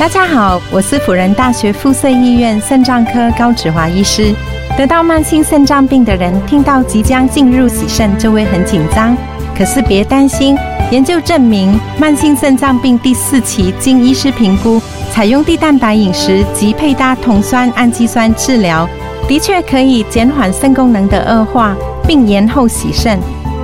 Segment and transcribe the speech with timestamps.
[0.00, 4.34] 大家好，我是辅仁大学附设医院肾脏科高志华医师。
[4.74, 9.14] 得到慢性肾脏病的人，听到即将进入洗肾就会很紧张。
[9.54, 10.56] 可是别担心，
[10.90, 14.80] 研究证明，慢性肾脏病第四期经医师评估，
[15.12, 18.88] 采用低蛋白饮食及配搭酮酸氨基酸治疗，
[19.28, 21.76] 的确可以减缓肾功能的恶化，
[22.08, 23.18] 并延后洗肾。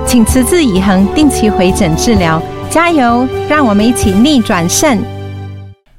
[0.05, 3.27] 请持之以恒，定期回诊治疗，加油！
[3.49, 4.99] 让我们一起逆转肾。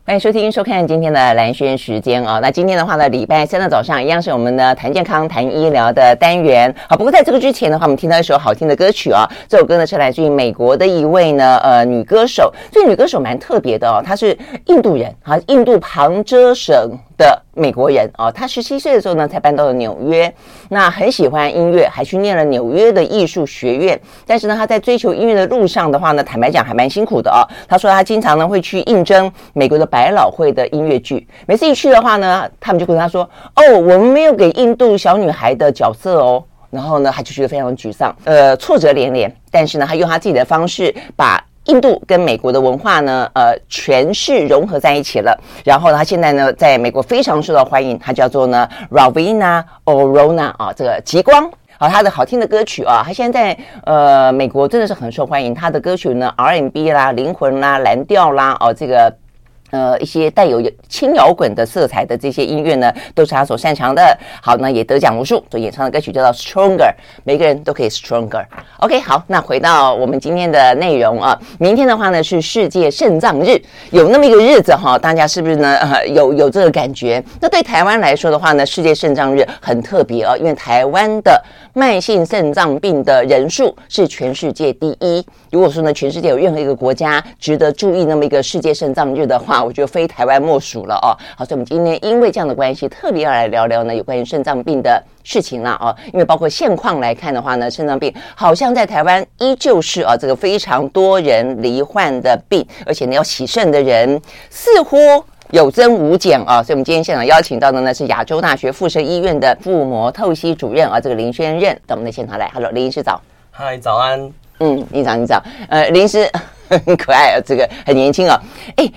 [0.08, 2.40] 欢迎收听、收看今天的蓝轩时间啊、哦！
[2.40, 6.74] 那今天的话呢，礼拜三的早上一样是我们的谈健康、谈医疗的单元。
[6.88, 9.28] 好，不过在这个之前的话，我们听到一首好听的歌曲啊、哦。
[9.46, 16.74] 这首歌呢是来自于美国的一位呢呃女歌手，这女歌手蛮特别的哦，她是印度人啊，印度旁遮省
[17.18, 20.32] 的美国人哦，他十七岁的时候呢，才搬到了纽约。
[20.70, 24.00] 那很喜欢音乐，还去念了纽约的艺术学院。
[24.24, 27.42] 但是呢，他在追求音乐的路上的话呢，坦白讲还蛮辛苦的哦。
[27.68, 39.34] 他说他经常呢会去应征美国的百老汇的音乐剧，每次一去的话呢，他们就跟他说：“哦，我们没有给印度小女孩的角色哦。”然后呢，他就觉得非常沮丧，呃，挫折连连。
[39.50, 41.42] 但是呢，他用他自己的方式把。
[41.68, 45.38] 印度跟美国的文化呢，呃，全是融合在一起了。
[45.64, 47.98] 然后，他现在呢，在美国非常受到欢迎。
[47.98, 55.54] 他叫做呢，Ravina Orona 啊，这个极光好，他的好听的歌曲啊，他现在在呃美国真的是很受欢迎。
[55.54, 59.14] 他的歌曲呢，R&B 啦、灵魂啦、蓝调啦，哦，这个。
[59.70, 64.18] 呃，一些带有轻摇滚的色彩的这些音乐呢，都是他所擅长的。
[64.40, 66.76] 好，那也得奖无数，所以演唱的歌曲叫做《Stronger》，
[67.24, 68.44] 每个人都可以 Stronger。
[68.78, 73.60] OK，好，那回到我们今天的内容啊，明天的话呢是世界肾脏日，
[73.90, 75.76] 有那么一个日子哈，大家是不是呢？
[75.76, 77.22] 呃，有有这个感觉？
[77.40, 81.42] 那对台湾来说的话呢，世界肾脏日很特别啊，因为台湾的
[81.74, 85.24] 慢性肾脏病的人数是全世界第一。
[85.50, 91.12] 如果说呢，全世界有任何一个国家值得注意那么一个世界肾脏日的话，我觉得非台湾莫属了哦。
[91.36, 95.94] 好，所以我们今天因为这样的关系，特别要来聊聊呢有关于肾脏病的事情了哦。
[96.12, 104.96] 因为包括现况来看的话呢，肾脏病好像在台湾依旧是啊这个非常多人罹患的病，而且呢要洗肾的人似乎
[105.50, 106.62] 有增无减啊。
[106.62, 112.50] 所以我们今天现场邀请到的呢是亚洲大学附设医院的腹膜透析主任啊，这个林轩任到我们的现场来。
[112.54, 113.20] Hello，林医师早。
[113.50, 114.32] 嗨，早安。
[114.60, 115.42] 嗯，你早，你早。
[115.68, 116.28] 呃，林医师
[116.68, 118.40] 很可爱啊，这个很年轻啊。
[118.76, 118.90] 哎。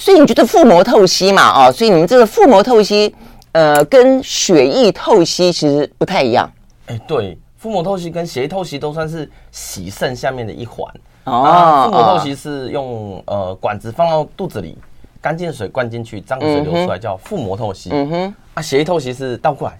[0.00, 1.68] 所以你觉得腹膜透析嘛？
[1.68, 3.14] 哦，所以你们这个腹膜透析，
[3.52, 6.50] 呃，跟血液透析其实不太一样。
[6.86, 10.90] 哎，对，腹膜透析跟血液透析都算是洗肾下面的一环。
[11.24, 14.78] 哦，腹膜透析是用呃管子放到肚子里，
[15.20, 17.90] 干净的水灌进去，脏的水流出来，叫腹膜透析。
[17.92, 18.34] 嗯哼。
[18.54, 19.78] 啊，血液透析是倒过来，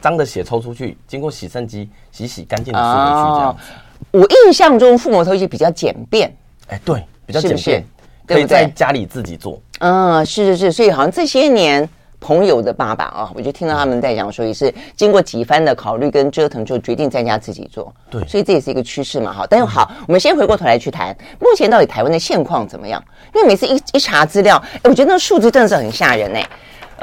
[0.00, 3.62] 脏的血抽出去，经过洗肾机洗洗干净的输回去，这样子。
[4.10, 6.36] 我印象中腹膜透析比较简便。
[6.66, 7.84] 哎，对，比较简便。
[8.26, 17.92] 可以在家里自己做，嗯，是是是，所以好像这些年朋友的爸爸啊，我就听到他们在讲说，也是经过几番的考虑跟折腾，就决定在家自己做。
[18.10, 19.32] 对，所以这也是一个趋势嘛。
[19.32, 23.02] 好，但是好，我们先回过头来去谈，目前到底台湾的现况怎么样？
[23.34, 26.48] 因为每次一一查资料，哎，我觉得那数字真的是很吓人哎。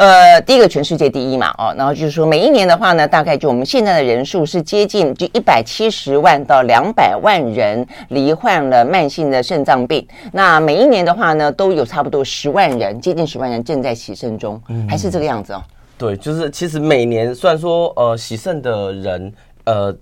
[0.02, 10.04] 呃，第一个全世界第一嘛，哦，然后就是说每一年的话呢，大概就我们现在的人数是接近就一百七十万到两百万人罹患了慢性的肾脏病。
[10.34, 15.62] 那每一年的话呢，都有差不多十万人，接近十万人正在洗肾中，嗯，还是这个样子哦。
[16.00, 19.34] 对，就是其实每年虽然说呃洗肾的人
[19.66, 19.96] 呃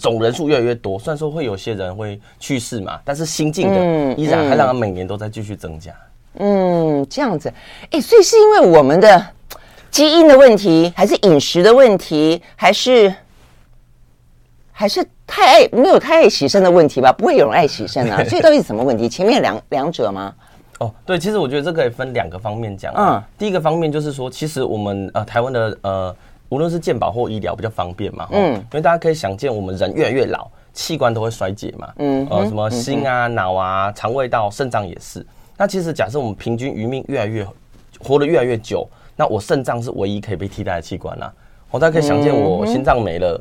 [0.00, 5.92] 总人数越来越多，虽然说会有些人会去世嘛，但是新进的依然还让他每年都在继续增加。
[6.38, 7.52] 嗯，这样子，
[7.90, 9.22] 哎，所以是因为我们的。
[9.92, 13.14] 基因的问题，还是饮食的问题，还是
[14.72, 17.12] 还是太爱没有太爱洗肾的问题吧？
[17.12, 18.24] 不会有人爱洗肾啊？
[18.24, 19.06] 所以到底是什么问题？
[19.06, 20.34] 前面两两者吗？
[20.78, 22.90] 哦，对，其实我觉得这可以分两个方面讲。
[22.96, 26.16] 嗯，第一个方面就是说，其实我们呃台湾的呃
[26.48, 35.24] 无论是健保或医疗比较方便嘛，嗯，因为大家可以想见，我们人越来越老，器官都会衰竭嘛，嗯，呃，什么心啊、脑啊、肠胃道、肾脏也是。
[35.58, 37.46] 那其实假设我们平均余命越来越
[38.00, 38.88] 活得越来越久。
[39.16, 41.32] 那我肾脏是唯一可以被替代的器官啦，
[41.70, 43.40] 我大家可以想见，我心脏没了，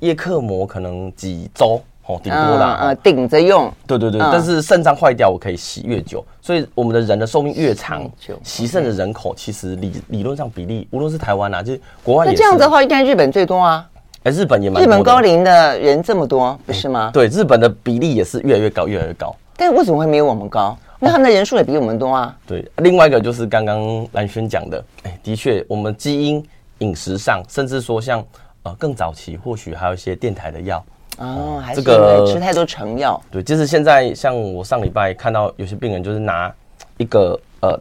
[0.00, 3.70] 叶克膜可能几周哦，顶多啦，呃，顶着用。
[3.86, 8.08] 对对对，但是肾脏坏掉，我可以洗越久，所以我们的人的寿命越长，
[8.42, 12.36] 洗肾的人口其实理理论上比例，无论是台湾啊，就是国外也是。
[12.36, 13.86] 那这样子的话，应该日本最多啊？
[14.22, 14.84] 哎，日本也蛮多。
[14.84, 17.10] 日本高龄的人这么多，不是吗？
[17.12, 19.34] 对，日本的比例也是越来越高，越来越高。
[19.56, 20.76] 但为什么会没有我们高？
[21.02, 22.36] 那他们的人数也比我们多啊。
[22.46, 26.46] 对，另外一个就是刚刚兰轩讲的，哎，的确，我们基因、
[26.78, 28.22] 饮食上，甚至说像
[28.64, 30.84] 呃更早期，或许还有一些电台的药
[31.16, 33.18] 哦，还是这个吃太多成药。
[33.30, 36.54] 对，就是现在像我上礼拜看到有些病人就是拿
[36.98, 37.80] 一个呃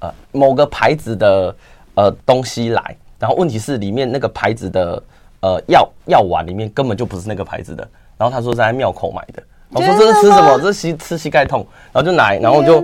[0.00, 1.54] 呃某个牌子的
[1.94, 5.02] 呃东西来，然后问题是里面那个牌子的
[5.42, 9.40] 呃药药丸里面根本就不是那个牌子的，然后他说在庙口买的。
[9.70, 10.58] 我说这是吃什么？
[10.58, 12.82] 这是膝吃膝盖痛，然后就来，然后我就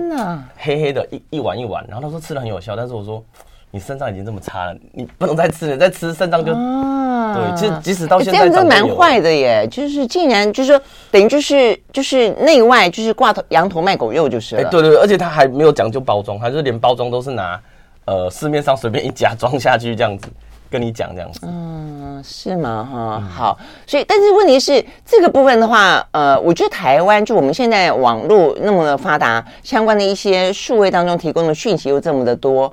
[0.57, 3.23] 黑黑的一一碗一碗，然后他说吃的很有效，但是我说
[3.71, 17.59] 你肾脏已经这么差了，你不能再吃了，再吃肾脏就啊，对，其实即使到现在、欸、这样子蛮坏的耶，就是竟然就是说等于就是就是内外就是挂头羊头卖狗肉就是了，哎、欸、对对，而且他还没有讲究包装，他就连包装都是拿
[18.05, 20.27] 呃市面上随便一家装下去这样子。
[20.69, 22.87] 跟你讲这样子，嗯，是吗？
[22.91, 23.57] 哈，好，
[23.87, 32.71] 所以，但是问题是，这个部分的话，呃，我觉得台湾就我们现在网络那么的发达，相关的一些数位当中提供的讯息又这么的多，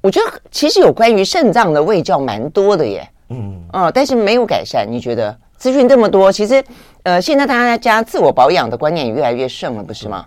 [0.00, 5.36] 我觉得其实有关于肾脏的卫教蛮多的耶，嗯，嗯、呃，但是没有改善，你觉得？
[5.56, 6.64] 资讯这么多，其实，
[7.04, 10.26] 呃，现在大家自我保养的观念也越来越盛了，不是吗？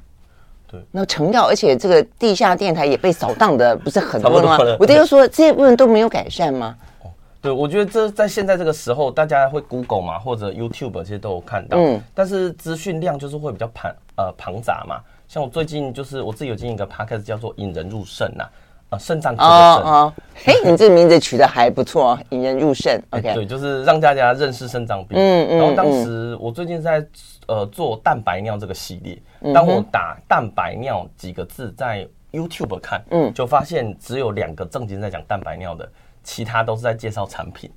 [0.91, 4.57] 那成料，而且这个地下电台也被扫荡的不是很多吗？
[4.79, 6.75] 我爹就说这些部分都没有改善吗？
[7.03, 7.09] 哦，
[7.41, 14.99] 对，我觉得这在现在这个时候，大家会 Google 嘛，或者 YouTube 这些都有看到，嗯，但是资讯量就是会比较庞呃庞杂嘛。
[15.27, 18.43] 像我最近就是我自己有经营一个 Podcast 叫做引人入胜呐。
[18.43, 18.49] 啊，
[18.97, 20.13] 肾脏科的肾哦，
[20.45, 22.97] 嘿、哦，你这个名字取得还不错，引人入胜。
[23.11, 25.17] OK，对，就是让大家认识肾脏病。
[25.19, 25.57] 嗯嗯。
[25.57, 27.05] 然后当时我最近在
[27.47, 35.89] 呃做蛋白尿这个系列，嗯、当我打蛋白尿几个字在 YouTube 看，嗯，就发现只有两个正经在讲蛋白尿的，
[36.23, 37.69] 其他都是在介绍产品。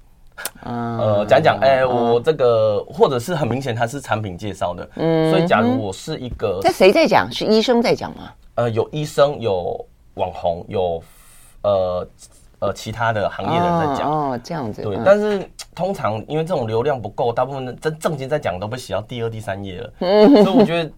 [0.66, 4.88] 嗯、 呃，讲讲，哎、欸，我这个或者是很明显它是产品介绍的。
[4.96, 5.30] 嗯。
[5.30, 7.28] 所以假如我是一个，那谁在讲？
[7.32, 8.30] 是医生在讲吗？
[8.54, 9.84] 呃，有医生有。
[10.18, 11.02] 网红有
[11.62, 12.06] 呃
[12.58, 14.10] 呃其他的行业人在讲。
[14.10, 20.90] 哦，哦，这样子对，嗯、但是通常因为这种流量不够，大部分的真正经在讲都被写到第二、第三页了，嗯、所以我觉得，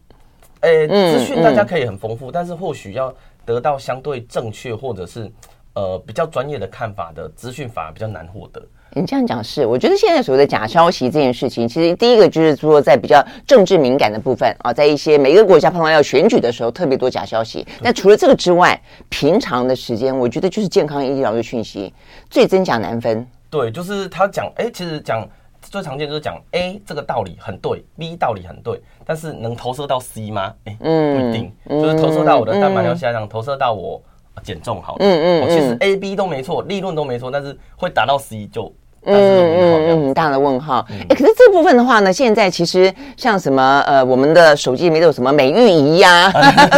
[0.62, 3.14] 诶、欸，资讯大家可以很丰富，但是或许要
[3.44, 5.30] 得到相对正确或者是
[5.74, 8.62] 呃比较专业的看法的资讯，反而比较难获得。
[8.92, 17.64] 你这样讲是，我觉得现在所谓的假消息这件事情，其实第一个就是说，在比较政治敏感的部分啊，在一些每个国家碰到要选举的时候，特别多假消息。
[17.80, 18.76] 那除了这个之外，
[19.08, 21.94] 平常的时间，我觉得就是健康医疗的讯息
[22.28, 23.24] 最真假难分。
[23.48, 25.24] 对，就是他讲，哎、欸，其实讲
[25.62, 30.52] 最常见就是讲 A 这个道理很对，B 道理很对，但是能投射到 C 吗？
[30.64, 34.02] 哎、欸，嗯，不一定，就是投射到我的蛋白尿下降，嗯、投射到我
[34.42, 38.72] 减重好，嗯嗯，嗯其实 A、B 都没错，利润都没错，但是会达到 C 就。
[39.02, 40.86] 嗯嗯嗯，很大的问号。
[40.90, 46.30] 哎、欸，可是这部分的话呢，现在其实像什么呃，我们的手机里面都有什么美玉仪呀，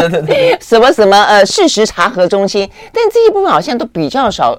[0.62, 4.56] 什么什么呃，事实查核中心，但这一部分好像都比较少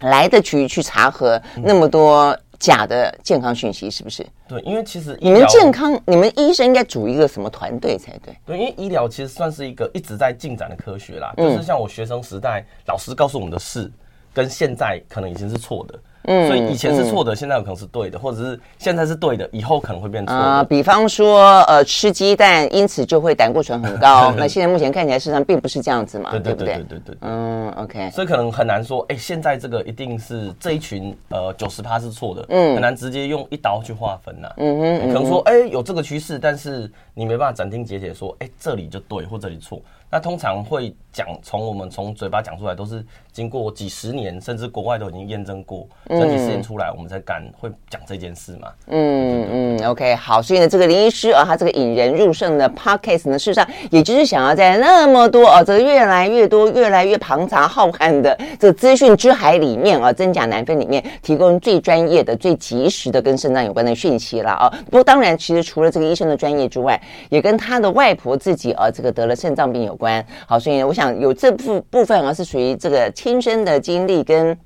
[0.00, 4.26] 来得及去查核那么多假的健康讯息，是不是？
[4.48, 8.36] 对，因为其实你们健康，你们医生应该组一个什么团队才对？
[8.46, 11.34] 对，因为医疗其实算是一个一直在进展的科学啦。
[11.36, 13.90] 就是像我学生时代，老师告诉我们的事，
[14.32, 15.98] 跟现在可能已经是错的。
[16.26, 20.64] 嗯，所以以前是错的，嗯、现在有可能是对的，或者是现在是对的，以后可能会变错啊、呃。
[20.64, 24.32] 比方说，呃，吃鸡蛋，因此就会胆固醇很高。
[24.38, 26.74] 那现在目前看起来，事实上并不是这样子嘛，对，对不对？
[26.74, 27.16] 对对对。
[27.20, 28.10] 嗯，OK。
[28.10, 34.54] 所以可能很难说，哎、欸，现在这个一定是这一群呃九十趴是错的，嗯，很难直接用一刀去划分呐、啊。
[34.58, 39.80] 嗯哼，可能说，哎、欸，有这个趋势，但是你没办法斩钉截铁说，哎、欸，这里就对，或这里错。
[40.10, 48.68] 那通常会讲，从我们从嘴巴讲出来，都是经过几十年，甚至国外都已经验证过，整体实验出来，我们才敢会讲这件事嘛。
[48.86, 64.70] 嗯嗯，OK，好，所以呢，这个林医师啊，他这个引人入胜的 Podcast 呢，事实上也就是想要在那么多啊，这个越来越多、越来越庞杂浩瀚的这个资讯之海里面啊，真假难分里面，提供最专业的、最及时的跟肾脏有关的讯息了啊。
[64.84, 70.24] 不过当然，其实除了这个医生的专业之外，也跟他的外婆自己啊，这个得了肾脏病有关。
[70.46, 74.56] 好，所以呢，我想有这部部分啊，是属于这个亲身的经历跟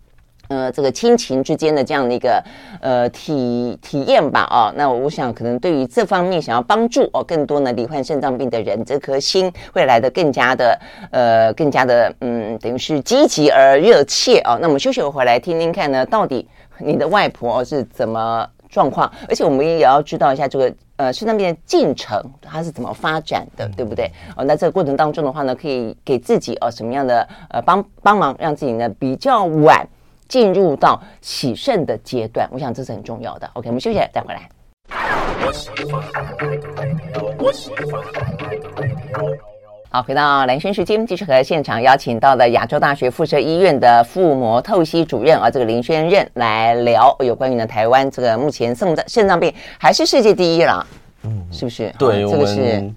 [0.49, 2.43] 呃这个亲情之间的这样的一个
[2.81, 4.73] 呃体体验吧啊。
[4.77, 10.81] 那我想可能对于这方面想要帮助哦更多呢罹患肾脏病的人，这颗心会来得更加的
[11.13, 14.59] 呃更加的嗯等于是积极而热切啊。
[14.61, 19.11] 那我们休息回来听听看呢，到底你的外婆是怎么状况？
[19.29, 20.73] 而且我们也要知道一下这个。
[21.00, 24.12] 呃，肾脏病的进程它是怎么发展的，对不对？
[24.37, 29.89] 哦，那这个过程当中的话呢，可以给自己呃什么样的呃帮帮忙，让自己呢比较晚
[30.29, 32.47] 进入到起肾的阶段？
[32.53, 33.49] 我想这是很重要的。
[33.55, 34.47] OK，我们休息再回来。
[39.93, 50.87] 好，回到蓝轩时间，继续和现场邀请到的亚洲大学附设医院的腹膜透析主任啊，这个林轩任来聊有关于呢台湾这个目前肾脏肾脏病还是世界第一啦，
[51.25, 51.93] 嗯，是不是？
[51.99, 52.89] 对，这个是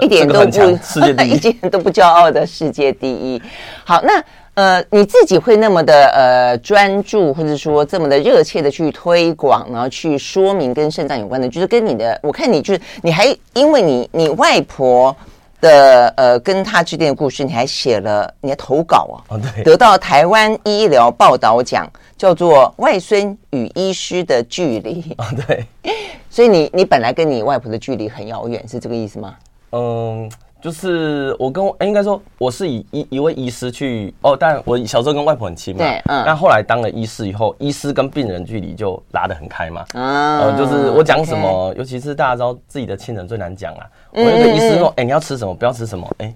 [0.00, 3.42] 一点都不世界第一，一点都不骄傲的世界第一。
[3.84, 4.22] 好，那
[4.54, 15.14] 呃，你自己会那么的呃专注，或者说这么的热切的去推广，然后去说明跟肾脏有关的，就是跟你的，我看你就是你还因为你你外婆
[15.60, 25.64] 的呃跟他之间的故事，你还写了你的投稿啊，哦对，得到台湾医疗报道奖，叫做《外孙与医师的距离》啊，对，
[26.30, 29.34] 所以你你本来跟你外婆的距离很遥远，是这个意思吗？
[29.72, 46.34] 嗯，就是我跟我、欸、应该说我是以一一位医师去哦，但我小时候跟外婆很亲嘛，对，嗯，但后来当了医师以后，医师跟病人距离就拉得很开嘛，啊、呃，就是我讲什么.尤其是大家知道自己的亲人最难讲啊，我那个医师说，哎、欸，你要吃什么，不要吃什么，哎、欸，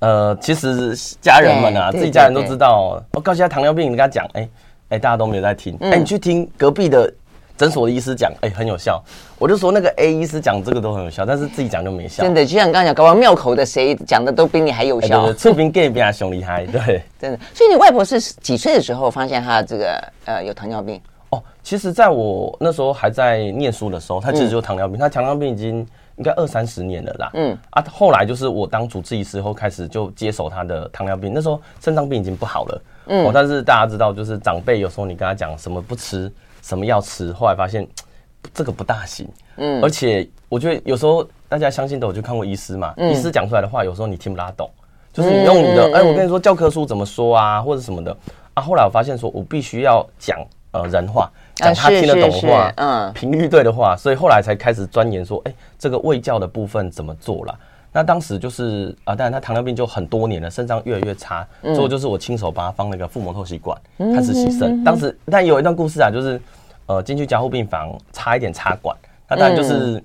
[0.00, 4.50] 呃，其实家人们啊，自己家人都知道，我告诉他糖尿病，你跟他讲，哎、欸，
[4.88, 5.92] 哎、欸，大家都没有在听，哎、嗯。
[5.92, 7.12] 欸，你去听隔壁的。
[7.56, 9.02] 诊所的医师讲，哎、欸，很有效。
[9.38, 12.22] 我就说那个 A 医师讲这个都很有效，但是自己讲就没效。
[12.22, 15.26] 真的，就像你刚刚讲，搞完庙口的谁讲的都比你还有效。
[15.26, 16.66] 对，出名更比他凶厉害。
[16.70, 17.38] 对，真的。
[17.54, 21.00] 所以你外婆是几岁的时候发现她这个呃有糖尿病？
[21.30, 24.98] 哦，其实在我那时候还在念书的时候，她其实就糖尿病。
[24.98, 27.30] 她、嗯、糖尿病已经应该二三十年了啦。
[27.34, 31.32] 嗯啊，后来就是我当主治医师后开始就接手她的糖尿病。
[31.34, 32.82] 那时候肾脏病已经不好了。
[33.06, 36.30] 嗯、哦，但是大家知道，就是长辈有时候你跟他讲什么不吃。
[36.62, 37.30] 什么药吃？
[37.32, 37.86] 后来发现
[38.54, 39.28] 这个不大行。
[39.56, 42.94] 嗯，而且我觉得有时候大家相信的，我就看过医师嘛。
[42.96, 44.70] 嗯，医师讲出来的话，有时候你听不大懂。
[45.12, 48.16] 就是你用你的，哎、嗯欸，我跟你说教科书怎么说啊，或者什么的
[48.54, 48.62] 啊。
[48.62, 50.38] 后来我发现说，我必须要讲
[50.70, 53.94] 呃人话，讲他听得懂的话，嗯，频率对的话。
[53.94, 57.58] 所以后来才开始钻研说，哎、欸，这个卫教的部分怎么做了？
[57.94, 64.82] 那当时就是啊，当然他糖尿病就很多年了，肾脏越来越差，最后就是我亲手帮他放那个腹膜透析管，开始洗肾。
[64.82, 66.40] 当时但有一段故事啊，就是
[66.86, 68.96] 呃进去加护病房，差一点插管。
[69.28, 70.02] 那当然就是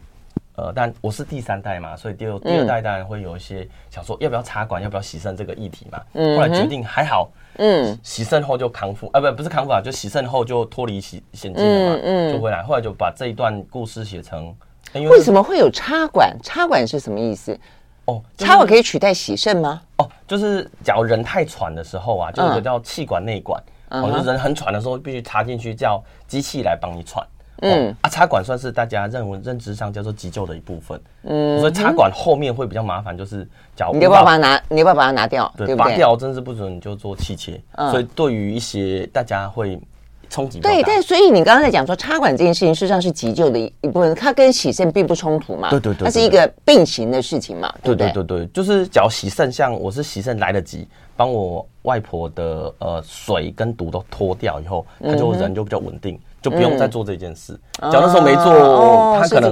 [0.56, 6.02] 呃，但我是第三代嘛，所以第二第二代当然会有一些想说要不要插管，要不要洗肾这个议题嘛。
[6.14, 12.62] 后来决定还好，嗯，洗肾后就康复啊，不不是康复啊，就洗肾后就脱离险险境了嘛，嗯，就回来。
[12.64, 14.54] 后来就把这一段故事写成。
[14.94, 16.36] 为什么会有插管？
[16.42, 17.58] 插管是什么意思？
[18.06, 19.82] 哦，插管可以取代洗肾吗？
[19.98, 27.26] 哦，就是假如人太喘的时候啊，就有个叫气管内管，嗯、哦，就是人很喘的时候必须插进去，叫机器来帮你喘。
[27.62, 31.02] 嗯，啊，插管算是大家认为认知上叫做急救的一部分。
[31.24, 35.52] 嗯，所以插管后面会比较麻烦，就是假如你要不要把它拿，你要不要把它拿掉？
[35.58, 35.76] 对？
[35.76, 37.62] 拔掉真是不准，你就做气切。
[37.74, 39.80] 嗯，所以对于一些大家会。
[40.30, 45.70] 冲击对，但所以你刚刚在讲说插管这件事情，事实上是急救的一一部分，它跟洗肾并不冲突嘛？
[45.70, 47.74] 对对对，它是一个并行的事情嘛？
[47.84, 56.16] 对对对对，就是只要洗肾，像我是洗肾来得及，帮我外婆的呃水跟毒都脱掉以后，他就人就比较稳定。
[56.16, 57.54] 嗯就不用再做这件事。
[57.80, 59.52] 假、嗯、如那时候没做，哦、他可能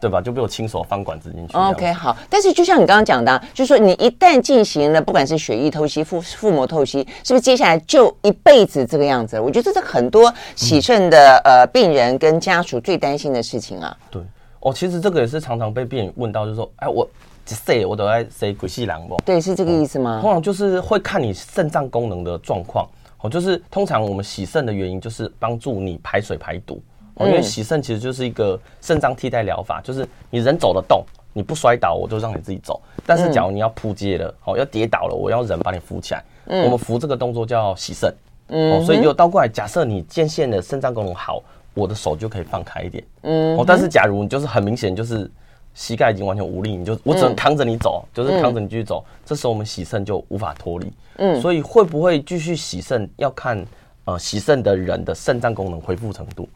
[0.00, 0.20] 对吧？
[0.20, 1.56] 就被我亲手放管子进去。
[1.56, 2.16] OK，好。
[2.28, 9.38] 但是就像你刚刚讲的，就是说你一旦进行了，不管是血液透析、腹腹膜透析，是不是接下来就一辈子这个样子？
[9.38, 13.96] 我觉得这是很多洗肾的、嗯、呃病人跟家属最担心的事情啊。
[14.10, 14.20] 对，
[14.60, 17.08] 哦，其实这个也是常常被病人问到，就是说，哎，我
[17.48, 19.16] 一岁我都在谁鬼戏狼不？
[19.24, 20.18] 对，是这个意思吗？
[20.20, 22.88] 通常就是会看你肾脏功能的状况。
[23.22, 26.82] 哦，就是通常我们洗肾的原因就是帮助你排水排毒，
[27.14, 32.80] 哦，因为洗肾其实就是一个肾脏替代疗法，就是你人走得动，你不摔倒，我就让你自己走。
[33.06, 36.24] 但是假如你要扑街了，哦，要跌倒了，我要人把你扶起来。
[36.46, 38.12] 我们扶这个动作叫洗肾。
[38.48, 41.42] 哦，所以又倒过来，假设你渐渐的肾脏功能好，
[41.74, 43.02] 我的手就可以放开一点。
[43.22, 45.30] 嗯，哦，但是假如你就是很明显就是
[45.74, 50.92] 膝盖已经完全无力，你就我只能扛着你走，就是扛着你继续走，这时候我们洗肾就无法脱离。
[51.16, 53.64] 嗯，所以会不会继续洗肾，要看
[54.04, 56.48] 呃洗肾的人的肾脏功能恢复程度。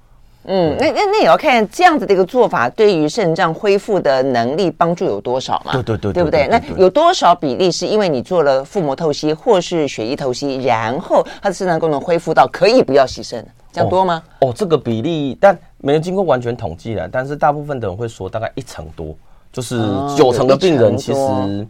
[0.49, 5.73] 嗯，那那那也要看这样子的一个做法对于肾脏恢复的能力帮助有多少嘛？
[5.73, 6.47] 对对对，对不对？
[6.47, 13.45] 那有多少比例是因为你做了腹膜透析或是血液透析，然后它的肾脏功能恢复到可以不要洗肾，
[13.77, 14.23] 这样多吗？
[14.41, 19.15] 哦，哦，这个比例但没有经过完全统计的，但是大部分的人会说大概一成多，
[19.53, 19.79] 就是
[20.17, 21.67] 九成的病人其实。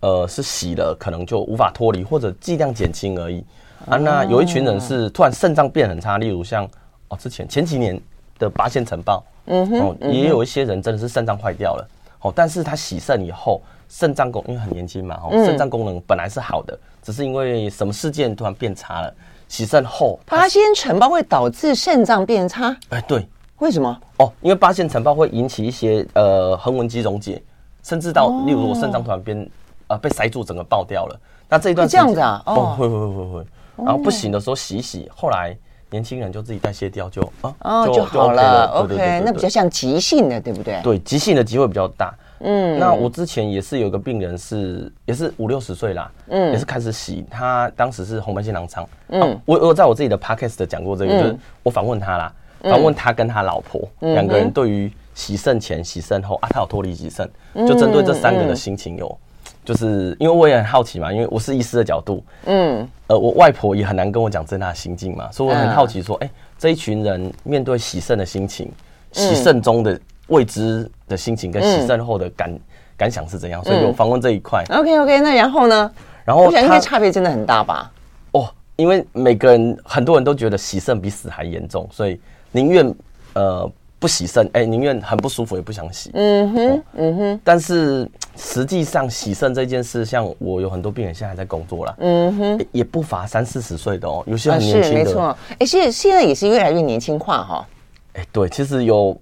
[0.00, 3.42] 呃，是洗了，可能就无法脱离，或者剂量减轻而已
[3.86, 3.96] 啊。
[3.96, 6.68] 那有一群人是突然肾脏变很差，例如像
[7.08, 7.98] 哦，之前前几年
[8.38, 11.88] 的八仙尘爆，嗯哼，哦，也有一些人真的是肾脏坏掉了，
[12.20, 19.14] 哦，但是他洗肾以后，肾脏功因为很年轻嘛，哦，肾脏功能本来是好的，只是因为什么事件突然变差了，
[19.54, 22.76] 洗肾后八仙尘包会导致肾脏变差？
[22.88, 23.24] 哎，对，
[23.58, 24.00] 为什么？
[24.18, 27.40] 哦，因为八仙尘包会引起一些呃横纹肌溶解，
[27.84, 29.48] 甚至到例如我肾脏突然变。
[29.86, 31.20] 啊，被塞住，整个爆掉了。
[31.46, 32.42] 那这一段这样子啊？
[32.46, 33.46] 哦，会会会会会。
[33.76, 35.54] 然后不行的时候洗洗，后来
[35.90, 38.64] 年轻人就自己代谢掉，就啊，哦就好了。
[38.80, 40.80] OK，那比较像急性的，对不对？
[40.82, 42.14] 对，急性的机会比较大。
[42.40, 57.30] 嗯，那我之前也是有个病人是，也是五六十岁啦，嗯，也是开始洗，他当时是红斑性狼疮，嗯，啊、我我在我自己的 podcast 讲过这个，嗯、就是我访问他啦，访问他跟他老婆两、嗯、个人对于洗肾前、洗肾后啊，他有脱离洗肾，
[57.66, 59.18] 就针对这三个的心情有，
[59.64, 68.70] 就是因为我也很好奇嘛，因为我是医师的角度，嗯，呃，我外婆也很难跟我讲真的心境嘛，所以我很好奇说，哎、欸，这一群人面对洗肾的心情，
[69.12, 69.98] 洗肾中的。
[70.28, 72.60] 未知的心情跟洗肾后的感、嗯、
[72.96, 73.62] 感想是怎样？
[73.64, 74.64] 所以有访问这一块。
[74.70, 75.90] OK OK，那然后呢？
[76.24, 77.92] 然后我想应该差别真的很大吧？
[78.32, 82.18] 哦，因为每个人很多人都觉得洗肾比死还严重，所以
[82.50, 82.94] 宁愿
[83.34, 86.10] 呃不洗肾，哎、欸，宁愿很不舒服也不想洗。
[86.14, 87.40] 嗯哼，哦、嗯哼。
[87.44, 95.00] 但是实际上洗肾这件事，像我有很多病人现在还在工作了，嗯哼，也不乏三四十岁的哦，有些很年轻的。
[95.00, 97.66] 是没错，哎、欸，现现在也是越来越年轻化哈。
[98.14, 99.14] 哎、欸，对，其实有。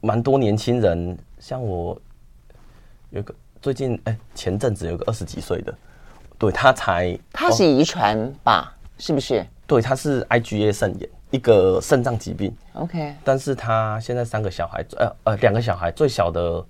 [0.00, 2.00] 蛮多年轻人，像我
[3.10, 5.74] 有个最近哎、欸，前阵子有个二十几岁的，
[6.38, 8.74] 对他才他是遗传吧？
[8.74, 9.44] 哦、是不是？
[9.66, 12.56] 对，他是 IgA 肾炎，一个肾脏疾病。
[12.72, 16.64] OK，但是他现在三个小孩，呃呃，两个小孩，最小的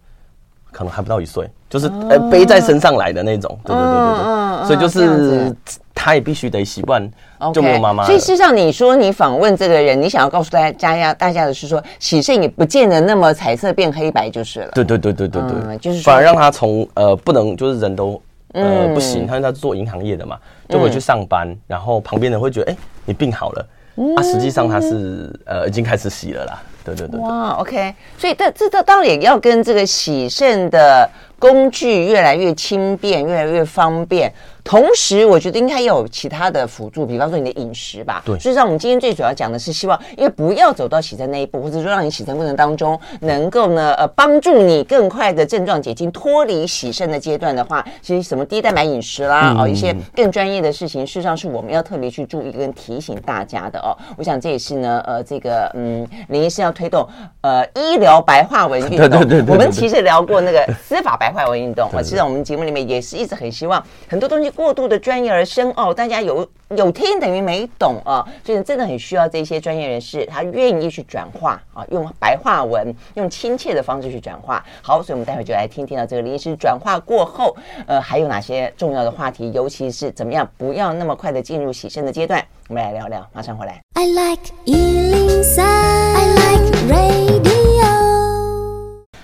[0.71, 3.59] 可能还不到一岁，就是呃背在身上来的那种。
[3.65, 5.55] 对对对对对，所以就是。
[6.03, 7.07] 他也必须得习惯，
[7.53, 8.07] 就没有妈妈。
[8.07, 14.71] 所以事实上，你说你访问这个人，你想要告诉大家家大家的是说，洗肾也不见得那么彩色变黑白就是了。
[14.73, 18.19] 对对对对对对，嗯、就是反而让他从呃不能就是人都
[18.55, 20.39] 呃不行，他他做银行业的嘛，
[20.71, 26.63] 就回去上班，嗯、然后旁边人会觉得哎、欸、你病好了，嗯、啊实际上他是呃已经开始洗了啦。
[26.85, 27.21] 对对对，对。
[27.21, 31.09] 哇，OK，所以这这这当然也要跟这个喜肾的
[31.41, 34.33] 工具越来越轻便，越来越方便。
[34.63, 38.23] 同时，我觉得应该要有其他的辅助，比方说你的饮食吧。
[38.27, 53.97] 对，所以，让我们今天最主要讲的是，希望因为不要走到洗肾那一步，或者说让你洗肾过程当中能够呢，呃，帮助你更快的症状解禁，脱离洗肾的阶段的话，其实什么低蛋白饮食啦，哦，一些更专业的事情，事实上是我们要特别去注意跟提醒大家的哦。
[54.19, 57.09] 我想这也是呢，呃，这个嗯，林医师要推动
[57.41, 59.09] 呃医疗白话文运动。
[59.09, 59.55] 对对对。
[59.55, 64.51] 我们其实聊过那个司法白话文运动啊，其实我们节目里面也是一直很希望很多东西。
[64.51, 74.63] 过度的专业而深奥，大家有有听等于没懂啊，所以真的很需要这些专业人士，他愿意去转化啊，用白话文，用亲切的方式去转化。
[74.83, 83.81] 好，所以我们待会就来听听到这个林医师转化过后，呃，还有哪些重要的话题，尤其是怎么样不要那么快的进入洗肾的阶段，我们来聊聊，马上回来。
[83.95, 87.60] I like 103, I like radio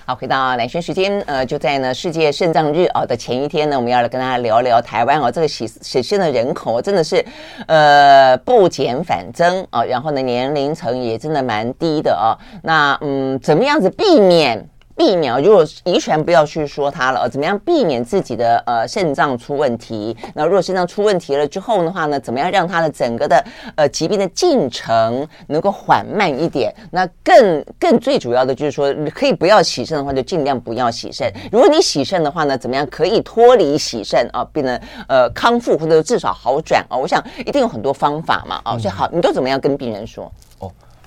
[0.09, 7.25] 好，回到兰萱时间，呃，就在呢世界肾脏日哦的前一天呢，我们要来跟大家聊聊台湾哦，这个洗洗肾的人口真的是
[7.65, 12.31] 呃不减反增啊，然后呢年龄层也真的蛮低的哦，
[12.63, 14.65] 那嗯，怎么样子避免？
[14.97, 20.17] 避免，如果遗传不要去说它了，怎么样避免自己的呃肾脏出问题？
[20.33, 26.73] 那如果肾脏出问题了之后的话呢，怎么样让它的整个的呃疾病的进程能够缓慢一点？
[26.91, 31.31] 那更更最主要的就是说，可以不要洗肾的话，就尽量不要洗肾。
[31.51, 36.97] 如果你洗肾的话呢，怎么样可以脱离洗肾啊，变得呃康复或者至少好转啊？
[36.97, 40.31] 我想一定有很多方法嘛啊，所以好，你都怎么样跟病人说？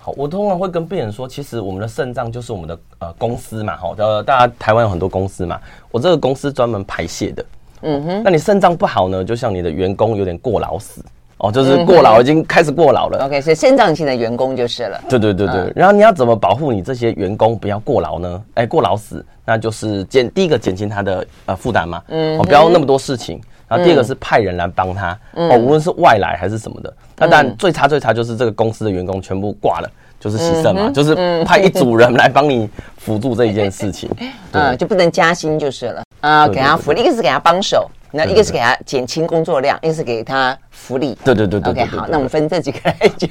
[0.00, 0.06] 哦。
[0.06, 5.60] 好，我通常会跟病人说，其实我们的肾脏就是我们的呃公司嘛，好，呃，大家台湾有很多公司嘛，
[5.90, 7.44] 我这个公司专门排泄的，
[7.82, 11.04] 嗯哼，那你肾脏不好呢，就像你的员工有点过劳死
[11.38, 18.42] 哦，就是过劳已经开始过劳了，嗯，OK，所以肾脏型的员工就是了，对对对对，嗯，然后你要怎么保护你这些员工不要过劳呢？
[18.54, 23.40] 哎，过劳死，那就是减第一个减轻他的呃负担嘛，嗯，哦，不要那么多事情。
[23.70, 26.92] 然后第二个是派人来帮他，嗯、哦，无论是外来还是什么的。
[27.16, 34.10] 那当然最差最差就是这个公司的员工全部挂了，就是牺牲嘛，嗯、就是派一组人来帮你辅助这一件事情。
[34.50, 41.16] 嗯，就不能加薪就是了啊，给他福利，一个是给他帮手，那一个是给他减轻工作量，一个是给他福利。
[41.24, 41.60] 对对对。
[41.60, 43.30] OK，好，那我们分这几个来讲。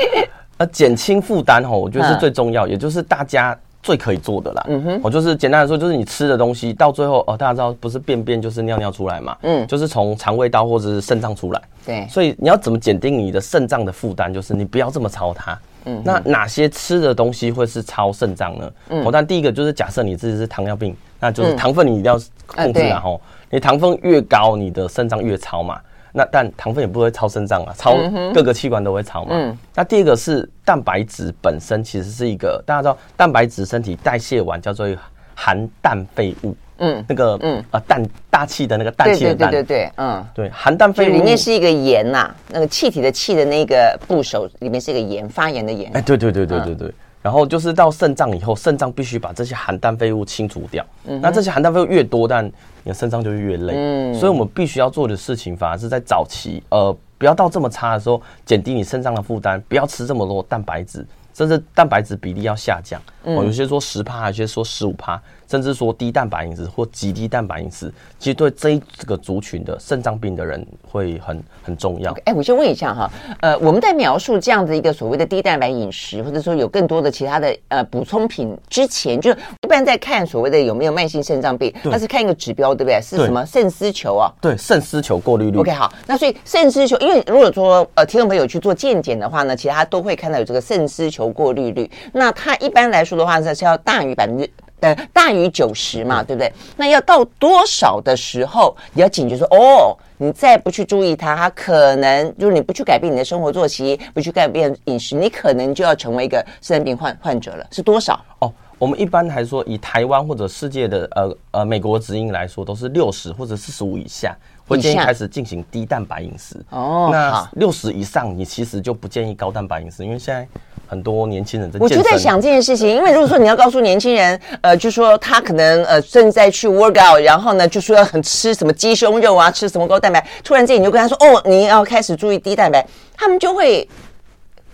[0.56, 3.54] 呃，减轻负担哈，我觉得是最重要，嗯、也就是大家。
[3.86, 14.34] 最可以做的啦，嗯哼，我就是简单的说，就是你吃的东西到最后哦，大家知道不是便便就是尿尿出来嘛，嗯，就是从肠胃道或者是肾脏出来，对，所以你要怎么减定你的肾脏的负担？
[14.34, 18.72] 就是你不要这么操它，嗯，那哪些吃的东西会是超肾脏呢？
[18.88, 23.20] 嗯，我但第一个就是假设你自己是糖尿病，那就是糖分你一定要控制，啊，吼、
[23.50, 25.78] 你糖分越高，你的肾脏越超嘛。
[26.16, 27.94] 那但糖分也不会超肾脏啊，超
[28.32, 29.30] 各个器官都会超嘛。
[29.32, 34.88] 嗯，那第二个是蛋白质本身其实是一个大家知道，蛋白质身体代谢完叫做
[35.34, 36.56] 含氮废物。
[36.78, 39.50] 嗯，那个嗯啊氮大气的那个氮气的氮。
[39.50, 45.90] 对对对对，嗯，对，含氮废物里面是一个盐呐，那个气体的气的那个部首里面是一个盐，发炎的盐。
[45.94, 46.94] 哎，对对对对对对。
[47.26, 50.86] 然后就是到肾脏以后，肾脏必须把这些含氮废物清除掉。
[51.06, 52.52] 嗯，那这些含氮废物越多，但你
[52.84, 53.72] 的肾脏就越累。
[53.74, 63.02] 嗯，所以我们必须要做的事情，反而是在早期，呃，不要到这么差的时候，减低你肾脏的负担，不要吃这么多蛋白质，甚至蛋白质比例要下降。
[63.24, 65.20] 嗯，有些说十趴，有些说十五趴。
[65.48, 72.12] 甚至说低蛋白饮食或极低蛋白饮食，其实对这一这个族群的肾脏病的人会很很重要。
[72.24, 83.00] 哎、okay，我先问一下哈，呃，我们在描述这样的一个所谓的低蛋白饮食，或者说有更多的其他的呃补充品之前，就一般在看所谓的有没有慢性肾脏病，那是看一个指标，对不对？
[83.00, 84.32] 是什么肾丝球啊？
[84.40, 85.58] 对，肾丝球过滤率。
[85.58, 91.90] OK，好，那所以肾丝球，因为如果说呃听众朋友去做健检的话呢，其实他都会看到有这个肾丝球过滤率。
[92.12, 94.48] 那它一般来说的话呢，是要大于百分之。
[94.80, 96.52] 呃，大于九十嘛，对不对？
[96.76, 107.66] 那要到多少的时候，你要警觉说，哦，你再不去注意它，它可能就是你不去改变你的生活作息，不去改变饮食，你可能就要成为一个肾病患患者了。
[107.70, 108.22] 是多少？
[108.40, 114.36] 哦，我们一般还说，以台湾或者世界的呃呃美国指引来说，都是六十或者四十五以下。
[114.68, 117.08] 会建议开始进行低蛋白饮食哦。
[117.12, 120.48] 那六十以上，你其实就不建议高蛋白饮食，因为现在
[120.86, 121.78] 很多年轻人在。
[121.80, 133.88] 我就在想这件事情，因为如果说你要告诉年轻人，呃，就说他可能呃正在去 workout，然后呢就说要很吃什么鸡胸肉啊，吃什么高蛋白，突然间你就跟他说哦，你要开始注意低蛋白，他们就会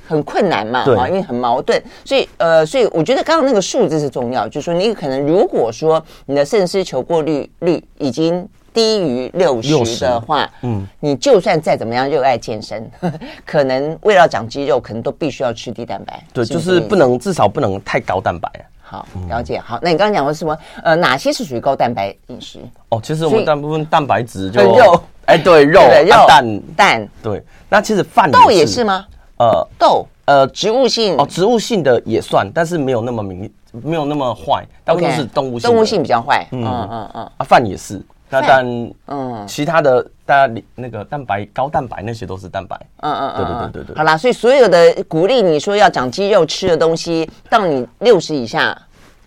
[0.06, 1.82] 很困难嘛，啊，因为很矛盾。
[2.04, 8.48] 所以呃，所以我觉得刚刚那个数字是重要，就是说你可能如果说你的肾丝球过滤率已经。
[8.72, 12.90] 低于六十的话，嗯，你就算再怎么样热爱健身，
[13.44, 16.22] 可能为了长肌肉，可能都必须要吃低蛋白。
[16.32, 18.50] 对，就是不能，至少不能太高蛋白。
[18.80, 19.58] 好，了解。
[19.58, 20.56] 好，那你刚刚讲的是什么？
[20.82, 22.58] 呃，哪些是属于高蛋白饮食？
[22.90, 27.08] 哦，其实我们大部分蛋白质就肉，哎，对，肉、肉、蛋、蛋。
[27.22, 29.06] 对，那其实饭豆也是吗？
[29.38, 36.46] 呃，豆，呃，植物性哦，植物性的也算，但是没有那么明，没有那么坏，大部分是动物性，动物性比较坏。
[36.52, 38.00] 嗯嗯嗯，啊，饭也是。
[38.40, 43.96] 那但嗯，其他的大家那个蛋白高蛋白那些都是蛋白，嗯嗯嗯，对对对对对。
[43.96, 48.76] 好啦，所以所有的鼓励你说要长肌肉吃的东西，到你六十以下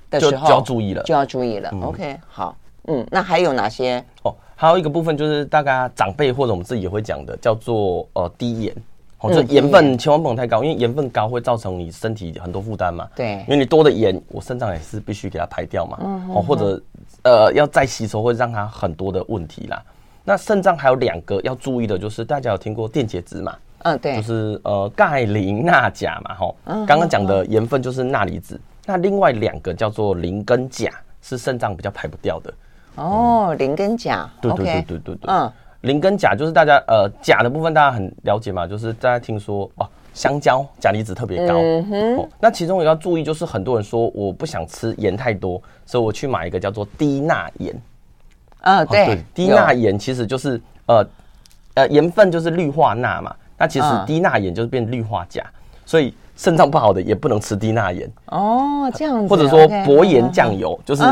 [0.09, 1.71] 的时候就要注意了，就要注意了。
[1.83, 4.03] OK，好，嗯，那还有哪些？
[4.23, 8.75] 哦，还有一个部分就是大家长辈或者我们自己也会讲的，叫做呃低盐，
[9.27, 13.07] 哦，就盐分千万不能太高，因为盐分高会造成你身体很多负担嘛。
[13.15, 15.97] 对，因为你多的盐，我肾脏也是必须给它排掉嘛。
[16.01, 16.81] 嗯，哦，或者。
[17.23, 19.81] 呃，要再吸收会让它很多的问题啦。
[20.23, 23.55] 那肾脏还有两个要注意的，就是大家有听过电解质嘛？
[23.79, 26.55] 嗯，对，就是呃钙、磷、钠、钾嘛，吼。
[26.65, 26.85] 嗯。
[26.85, 32.53] 刚刚讲的盐分就是钠离子，那另外两个叫做磷跟钾，是肾脏比较排不掉的。
[32.97, 34.29] 哦，磷跟钾。
[34.39, 35.33] 对对对对对对。
[35.33, 35.51] 嗯，
[35.85, 39.87] 磷跟钾就是大家呃钾的部分大家很了解嘛，就是大家听说哦。
[40.15, 47.75] 香蕉钾离子特别高，嗯哼、哦，那其中也要注意，就是很多人说我不想吃盐太多，所以我去买一个叫做低钠盐。
[48.61, 51.05] 啊，对低钠盐其实就是呃
[51.73, 55.43] 呃盐分就是氯化钠嘛，那其实低钠盐就是变氯化钾，
[55.85, 58.09] 所以肾脏不好的也不能吃低钠盐。
[58.27, 61.03] 哦，这样子，或者说薄盐酱油就是。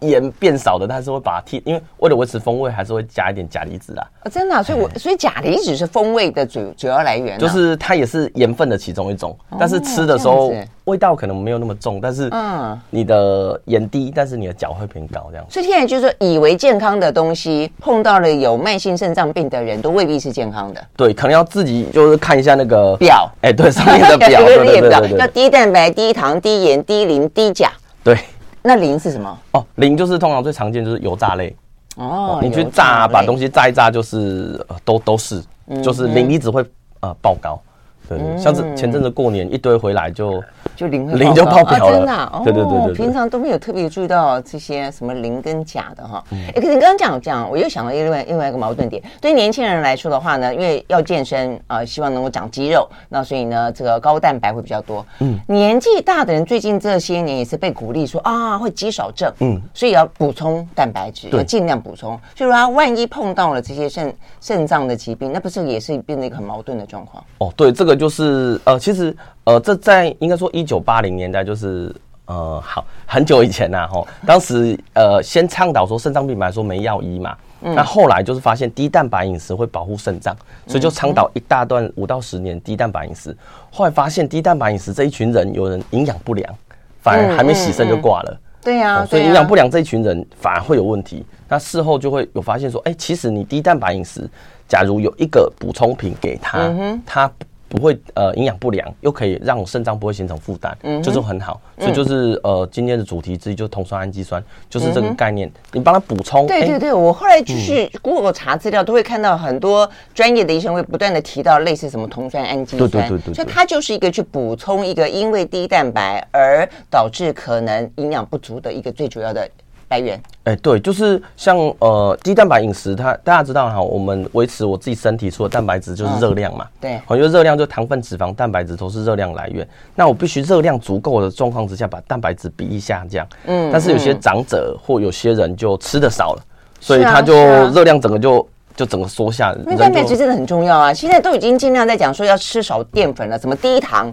[0.00, 4.06] 盐变少的，但是会把它替，因为为了维持风味，还是会加一点钾离子啊。
[4.24, 10.52] 哦，真的、啊，所以我所以钾离子是风味的主主要来源、啊，就是它也是盐分的其中一种，哦、但是吃的时候
[10.84, 15.46] 味道可能没有那么重，但是嗯，你的盐低，但是你的钾会偏高这样。
[15.48, 20.82] 所以现在就是说，以为健康的东西，碰到了有慢性肾脏病的人都未必是健康的。
[20.96, 27.70] 对，可能要自己就是看一下那个表，哎、欸，对，上面的表， 对对对对，要低蛋白、低糖、低盐、低磷、低钾。
[28.02, 28.18] 对。
[28.62, 29.38] 那磷是什么？
[29.52, 31.54] 哦，磷就是通常最常见就是油炸类。
[31.96, 35.42] 哦，你去炸，把东西炸一炸，就是呃都都是，
[35.82, 36.64] 就是磷离子会
[37.00, 37.60] 呃爆高。
[38.08, 40.42] 对，像是前阵子过年一堆回来就
[40.80, 42.42] 就磷磷就爆表了，真的。
[42.44, 46.24] 对对对对，平常都没有特别注意到这些什么磷跟钾的哈。
[46.30, 49.02] 哎，可是你刚刚讲讲，我又想到另外另外一个矛盾点。
[49.20, 55.04] 对于年轻人来说的话呢，因为要健身啊，希望能够长肌肉，那所以呢，这个高蛋白会比较多。
[55.18, 59.30] 嗯，年纪大的人最近这些年也是被鼓励说啊，会肌少症。
[59.40, 62.18] 嗯，所以要补充蛋白质，要尽量补充。
[62.34, 67.22] 所以说，万一碰到了这些肾肾脏的疾病，那不是也是变成一个很矛盾的状况？
[67.36, 67.90] 哦，对，这个。
[67.90, 69.14] 就是呃，其实
[69.44, 71.94] 呃，这在应该说一九八零年代，就是
[72.26, 83.36] 呃，好很久以前呐、啊，吼，当时呃，先倡导说肾脏病来说没药医嘛，嗯、那后来就是发现低蛋白饮食会保护肾脏，所以就倡导一大段五到十年低蛋白饮食，
[83.72, 86.54] 后来发现低蛋白饮食这一群人有人营养不良，
[87.00, 94.30] 反而还没洗肾就挂了，对呀，所以营养不良这一群人反而会有问题，那事后就会有发现说，哎，其实你低蛋白饮食，
[94.68, 96.72] 假如有一个补充品给他，
[97.04, 97.32] 他。
[97.70, 101.60] 不会呃营养不良，又可以让肾脏不会形成负担，嗯，就是很好。
[101.78, 106.48] 所以就是呃今天的主题之一就是酮酸氨基酸，就是这个概念，你帮他补充。
[106.48, 119.48] 对对对，我后来就是如果查资料，都会看到很多专业的医生会不断的提到类似什么酮酸氨基酸，对对对对，所以它就是一个去补充一个因为低蛋白而导致可能营养不足的一个最主要的。
[119.90, 129.66] 来源，哎，对，就是像呃低蛋白饮食，它大家知道哈，我们维持我自己身体除了蛋白质就是热量嘛，嗯、对，我觉得热量就糖分、脂肪、蛋白质都是热量来源。
[129.96, 133.26] 那我必须热量足够的状况之下，把蛋白质比例下降。
[133.46, 136.42] 嗯，但是有些长者或有些人就吃的少了，
[136.78, 137.34] 所以他就
[137.70, 139.52] 热量整个就就整个缩下。
[139.66, 144.12] 因为蛋白质真的很重要啊，现在都已经尽量在讲说要吃少淀粉了，什么低糖，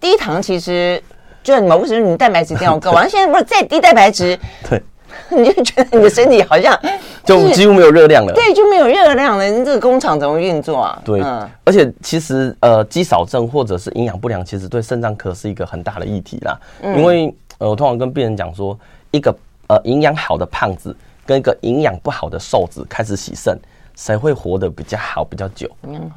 [0.00, 1.02] 低糖其实
[1.42, 4.38] 就某个时候你蛋白质一定要够， 完了现在不是再低蛋白质，
[4.70, 4.80] 对。
[5.30, 6.78] 你就觉得你的身体好像
[7.24, 9.44] 就几乎没有热量了，对，就没有热量了。
[9.44, 11.02] 你这个工厂怎么运作啊？
[11.04, 11.20] 对，
[11.64, 16.58] 而且其实呃，肌少症或者是营养不良，其实对肾脏科是一个很大的议题啦。
[16.82, 18.78] 因为呃，我通常跟病人讲说，
[19.10, 19.34] 一个
[19.68, 23.58] 呃营养好的胖子跟一个营养不好的瘦子开始洗肾，
[23.96, 25.68] 谁会活得比较好比较久？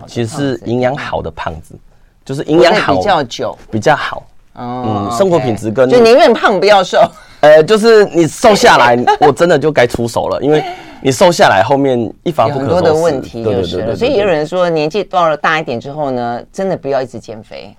[0.05, 1.73] 其实是营养好的胖子，
[2.23, 4.23] 就是营养好比较久比较好。
[4.53, 6.99] 嗯，生活品质跟就宁愿胖不要瘦。
[7.41, 10.63] 呃，就是你瘦下来， 我真的就该出手了，因为
[11.01, 13.95] 你瘦下来后面一发不可收拾，很多的问题就是了。
[13.95, 17.73] 所以也有人说，年纪到了大一点之后呢，真的不要一直减肥。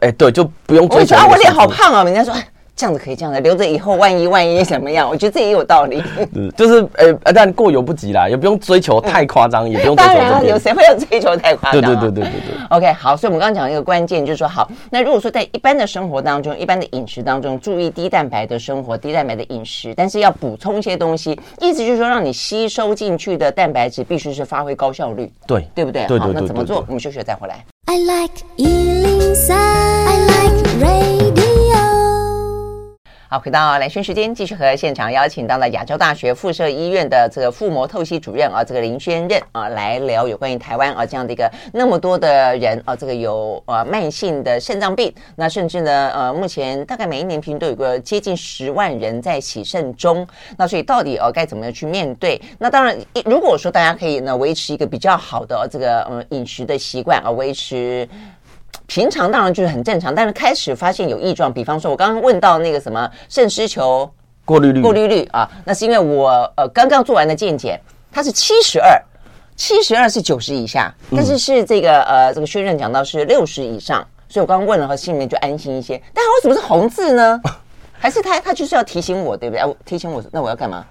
[0.00, 1.16] 哎，对，就不用追求。
[1.16, 2.32] 我觉得我脸好胖啊，人家说。
[2.80, 5.06] 这样子可以这样子留着以后万一万一怎么样？
[5.06, 6.02] 我觉得这也有道理。
[6.56, 10.14] 就是呃，但过犹不及啦，也不用追求太夸张，嗯、也不用追求。
[10.14, 11.82] 当然，有谁会要追求太夸张？
[11.82, 12.54] 对对对对对对。
[12.70, 26.06] OK，好，所以我们刚刚讲一个关键，就是说，好，那如果说在一般的生活当中，一般的饮食当中，注意低蛋白的生活，低蛋白的饮食，但是要补充一些东西，意思就是说，让你吸收进去的蛋白质必须是发挥高效率，对对不对？
[26.06, 26.34] 对对对，对。
[26.34, 26.82] 好，那怎么做？
[26.88, 27.62] 我们休息再回来。
[27.84, 31.19] I like 103, I like radio
[33.32, 50.26] 好，回到兰萱时间，继续和现场邀请到了亚洲大学附设医院的这个腹膜透析主任啊，这个林轩任啊，来聊有关于台湾啊这样的一个那么多的人啊，这个有呃慢性的肾脏病，那甚至呢呃目前大概每一年平均都有个接近十万人在洗肾中，
[50.58, 52.42] 那所以到底呃该怎么样去面对？
[52.58, 58.08] 那当然，如果说大家可以呢维持一个比较好的这个呃饮食的习惯啊，维持。
[58.90, 64.10] 平常当然就是很正常，但是开始发现有异状，比方说我刚刚问到那个什么肾丝球
[64.44, 69.00] 过滤率过滤率啊，那是因为我呃刚刚做完的健检，它是七十二，
[69.54, 75.96] 七十二是九十以下，但是是这个呃这个确认讲到是六十以上，所以我刚刚问了和心里面就安心一些。
[76.12, 77.40] 但它为什么是红字呢？
[77.96, 79.76] 还是他他就是要提醒我，对不对？
[79.84, 80.84] 提醒我，那我要干嘛？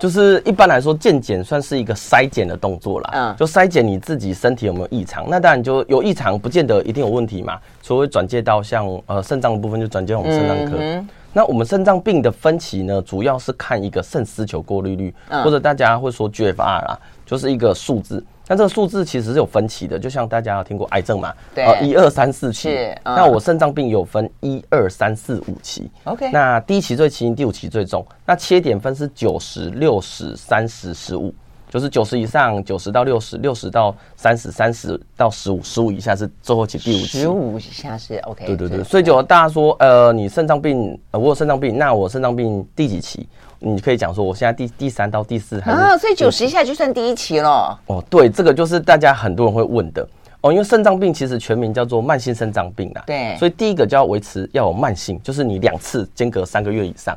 [0.00, 3.10] 就是一般来说，健检算是一个筛检的动作啦。
[3.12, 5.26] 嗯，就筛检你自己身体有没有异常。
[5.28, 7.58] 那当然就有异常，不见得一定有问题嘛。
[7.82, 10.78] 所以转介到像呃肾脏的部分，就转介我们肾脏科。
[10.80, 18.24] 嗯、那我们肾脏病的分期呢，主要是看一个肾丝球过滤率，嗯、或者大家会说 GFR 啦，就是一个数字。
[18.50, 22.68] 但这个数字其实是有分歧的，就像大家有听过癌症嘛，对，一二三四期。
[23.04, 25.88] 那我肾脏病有分一二三四五期。
[26.02, 28.04] OK，那第一期最轻，第五期最重。
[28.26, 31.32] 那切点分是九十六十三十十五，
[31.68, 37.20] 就是九十以上，九十到六十，六十到三十，三十到十五，十五以下是最后期第五期。
[37.20, 38.46] 十五以下是 OK。
[38.46, 43.28] 对对对，所以就大家说，呃，你肾脏病，呃，我有肾脏病，那我肾脏病第几期？
[43.62, 47.78] 你可以讲说，我现在第第三到第四还是啊，所以九十以下就算第一期了。
[47.86, 50.08] 哦，对，这个就是大家很多人会问的。
[50.40, 53.04] 哦，因为肾脏病其实全名叫做慢性肾脏病啦。
[53.06, 57.14] 对，所以第一个就要维持要有慢性，就是你两次间隔三个月以上，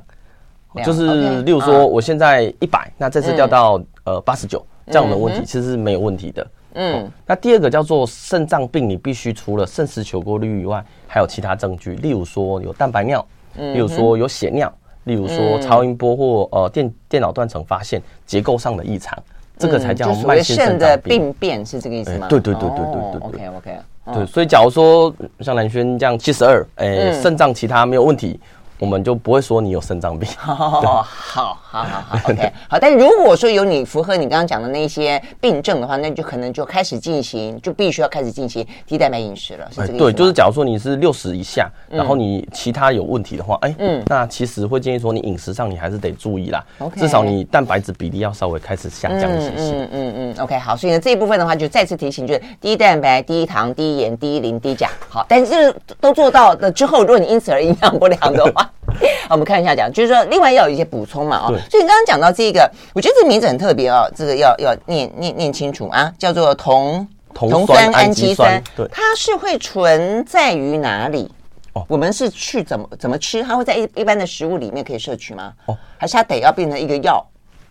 [0.84, 6.48] 就是例如说我现在一百，那这次掉到呃八十九，这样的问题其实是没有问题的。
[6.74, 13.26] 嗯，那第二个叫做肾脏病，你必须除了肾丝球过滤以外，还有其他证据，例如说有蛋白尿，
[13.56, 14.70] 例如说有血尿。
[15.06, 19.18] 例如说超音波或呃电电脑断层发现结构上的异常，
[19.58, 21.20] 这个才叫慢性肾脏病。
[21.20, 22.28] 病变是这个意思吗？
[22.30, 23.22] 对对对对对对。
[23.22, 23.78] OK OK。
[24.14, 28.40] 对，所以假如说像蓝轩这样七十二，哎，肾脏其他没有问题。
[28.80, 30.30] 我们就不会说你有肾脏病。
[30.38, 32.78] 好，好，好，好，好，好，OK， 好。
[32.80, 39.70] 但如果说有你符合你刚刚讲的那些病症的话，那就可能就开始进行，就必须要开始进行低蛋白饮食了？
[39.98, 46.64] 对，就是假如说你是六十以下，然后你其他有问题的话，哎，嗯，那其实会建议说你饮食上你还是得注意啦。
[46.98, 49.52] 至少你蛋白质比例要稍微开始下降一些。
[49.56, 50.44] 嗯嗯嗯。
[50.44, 50.76] OK，好。
[50.76, 54.90] 所以呢，这一部分的话，就再次提醒，就是低蛋白、低糖、低盐、低磷、低钾。
[55.10, 58.63] 好，但是都做到了之后，如果你因此而营养不良的话。
[59.28, 71.32] 好，我们看一下讲，就是说，另外要有一些补充嘛，啊、哦，所以你刚刚讲到这个，我觉得这个名字很特别哦，这个要要念念念清楚啊，叫做酮酮酸氨基酸，对，它是会存在于哪里？
[71.74, 73.42] 哦，我们是去怎么怎么吃？
[73.42, 75.52] 它会在一一般的食物里面可以摄取吗？
[75.66, 77.26] 哦，还是它得要变成一个药？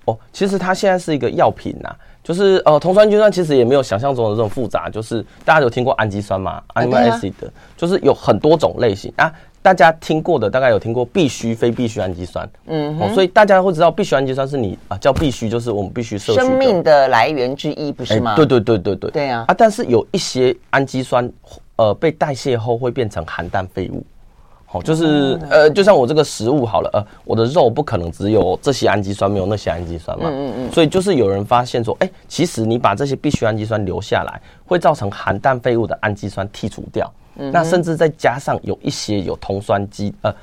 [0.07, 7.33] 哦，其实它现在是一个药品呐、啊，就是呃，酮酸氨基酸其实也没有想象中的这种复杂，就是大家有听过氨基酸吗？amino acid，
[7.77, 9.33] 就是有很多种类型啊。
[9.63, 18.35] 大家听过的大概有听过必需、非必需氨基酸，嗯，哦，所以大家会知道必需氨基酸是你啊叫必须，就是我们必须摄取生命的来源之一，不是吗？
[18.35, 19.45] 对对对对对，对啊。
[19.47, 19.55] 啊！
[19.57, 21.31] 但是有一些氨基酸，
[21.77, 24.05] 呃，被代谢后会变成含氮废物，
[24.67, 37.09] 好，就是呃，就像我这个食物好了，呃，我的肉不可能只有这些氨基酸，没有那些氨基酸嘛，嗯嗯，所以就是有人发现说，哎，其实你把这些必需氨基酸留下来，会造成含氮废物的氨基酸剔除掉。
[37.37, 40.35] 嗯、那甚至再加上有一些有酮酸基呃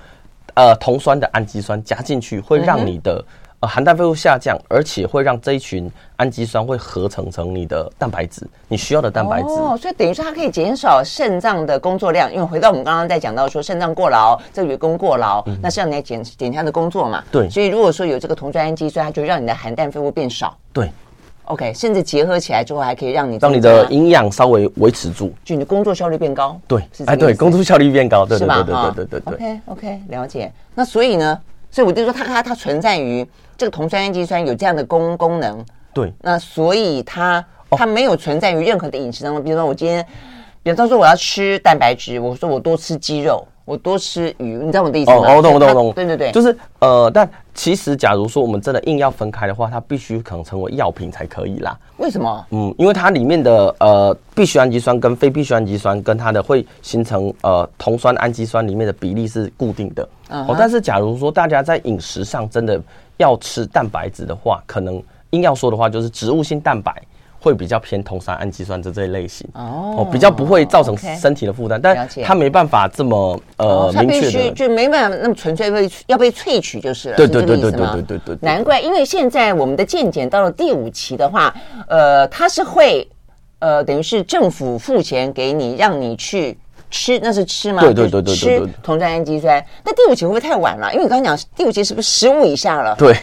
[0.56, 3.24] 呃酮酸的氨基酸加进去，会让你的
[3.60, 9.50] 呃含氮废物下降，而且会让这一群氨基酸会合成成你的蛋白质，你需要的蛋白质。
[9.50, 17.24] 哦，所以等于说它可以减少肾脏的工作量，因为回到我们刚刚在讲到说肾脏过劳，这个员工过劳，嗯、那是让你来减减它的工作嘛。
[17.32, 17.50] 对。
[17.50, 20.58] 所以如果说有这个酮酸氨基酸，它就让你的含氮废物变少。
[20.74, 20.90] 对。
[21.50, 26.60] OK，甚至结合起来之后，还可以让你让你的营养稍微维持住，就你的工作效率变高。
[26.68, 30.52] 对，哎，对，工作效率变高，对对对对对对对, OK OK，了解。
[30.76, 31.40] 那所以呢，
[31.72, 35.66] 所以我就说它它它存在于这个酮酸氨基酸有这样的功功能。
[35.92, 36.14] 对。
[36.22, 40.06] 那所以它它没有存在于任何的饮食当中，比如说我今天，
[40.62, 43.44] 比方说我要吃蛋白质，我说我多吃鸡肉。
[43.70, 45.18] 我多吃鱼，你知道我的意思吗？
[45.18, 45.94] 哦，我懂，我懂，我懂。
[45.94, 51.78] 对对对，就是呃，但其实假如说我们真的硬要分开的话，它必须可能成为药品才可以啦。
[51.98, 52.44] 为什么？
[52.50, 60.04] 嗯，因为它里面的呃必需氨基酸跟非必需氨基酸跟它的会形成呃酮酸氨基酸里面的比例是固定的。
[60.32, 60.52] Uh huh.
[60.52, 62.82] 哦，但是假如说大家在饮食上真的
[63.18, 66.92] 要吃蛋白质的话，可能硬要说的话就是植物性蛋白。
[67.40, 78.38] 会比较偏酮酸氨基酸的这一类型哦，比较不会造成身体的负担，但它没办法这么呃明确的，就没办法那么纯粹被要被萃取就是了，对对对对对对对对。
[78.42, 81.56] 难怪，因为现在我们的健检到了第五期的话，
[81.88, 83.08] 呃，它是会
[83.60, 86.58] 呃等于是政府付钱给你，让你去
[86.92, 87.82] 吃，那是吃吗？
[87.82, 89.64] 对对对对对，吃酮酸氨基酸。
[89.86, 90.92] 那第五期会不会太晚了？
[90.92, 92.96] 因为你刚刚讲第五期是不是十五以下了？
[92.98, 93.16] 对。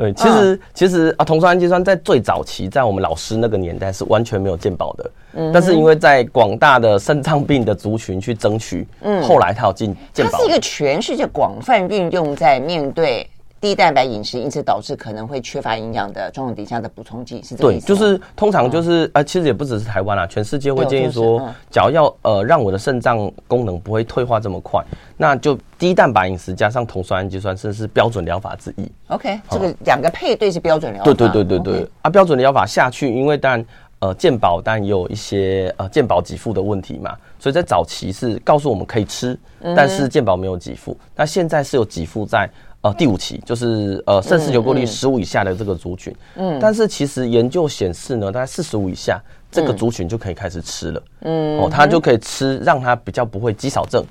[0.00, 5.10] 对，其实、嗯、其实啊，酮酸氨基酸在最早期，在我们老师那个年代是完全没有健保的。
[5.34, 10.32] 嗯，但是因为在广大的肾脏病的族群去争取，嗯，后来它有进健保。
[10.32, 13.28] 它是一个全世界广泛运用在面对。
[13.60, 17.86] 低蛋白饮食，因此导致可能会缺乏营养的状况底下的补充剂是这个意思。
[17.86, 24.82] 对，就是通常就是呃，其实也不只是台湾啦，全世界会建议说，假如要呃让我的肾脏功能不会退化这么快，
[25.16, 28.90] 那就低蛋白饮食加上酮酸氨基酸，这是标准疗法之一。
[29.08, 31.04] OK，这个两个配对是标准疗法。
[31.04, 33.66] 对对对对对啊，标准疗法下去，因为当然
[33.98, 39.38] 呃健保但也有一些呃健保给付的问题嘛，所以在早期是告诉我们可以吃，
[39.76, 40.96] 但是健保没有给付。
[41.14, 42.48] 那现在是有给付在。
[42.82, 54.02] 呃，第五期就是呃，肾丝球过滤十五以下的这个族群，嗯，但是其实研究显示呢，大概四十五以下这个族群就可以开始吃了，嗯，哦，它就可以吃，让它比较不会肌少症，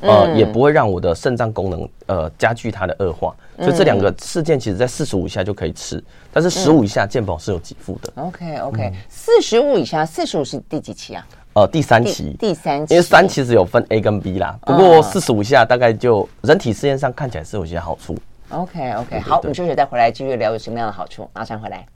[0.00, 8.10] 呃，也不会让我的肾脏功能呃加剧它的恶化，所以这两个事件其实在四十五以下就可以吃，但是十五以下健保是有给付的。
[8.16, 11.26] OK OK，四十五以下，四十五是第几期啊？
[11.54, 18.18] 呃，第三期，第三期，因为三其实有分 A 跟 B 啦，不过四十五下大概就人体试验上看起来是有些好处。
[18.48, 21.86] OK OK，好，我们休息再回来继续聊有什么样的好处，马上回来。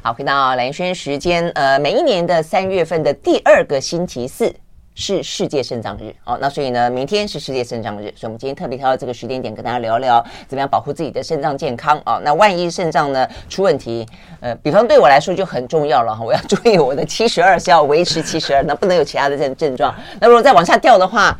[0.00, 4.54] 好，回到蓝轩时间，呃，每一年的三月份的第二个星期四。
[4.94, 12.20] 是世界肾脏日哦，那所以呢，明天是世界肾脏日，所以我们今天特别挑到这个时间点跟大家聊聊，怎么样保护自己的肾脏健康哦。
[12.22, 14.06] 那万一肾脏呢出问题，
[14.40, 19.94] 呃，比方对我来说就很重要了哈，我要注意我的七十二是要维持七十二，那不能有其他的症症状。
[20.20, 21.38] 那如果再往下掉的话，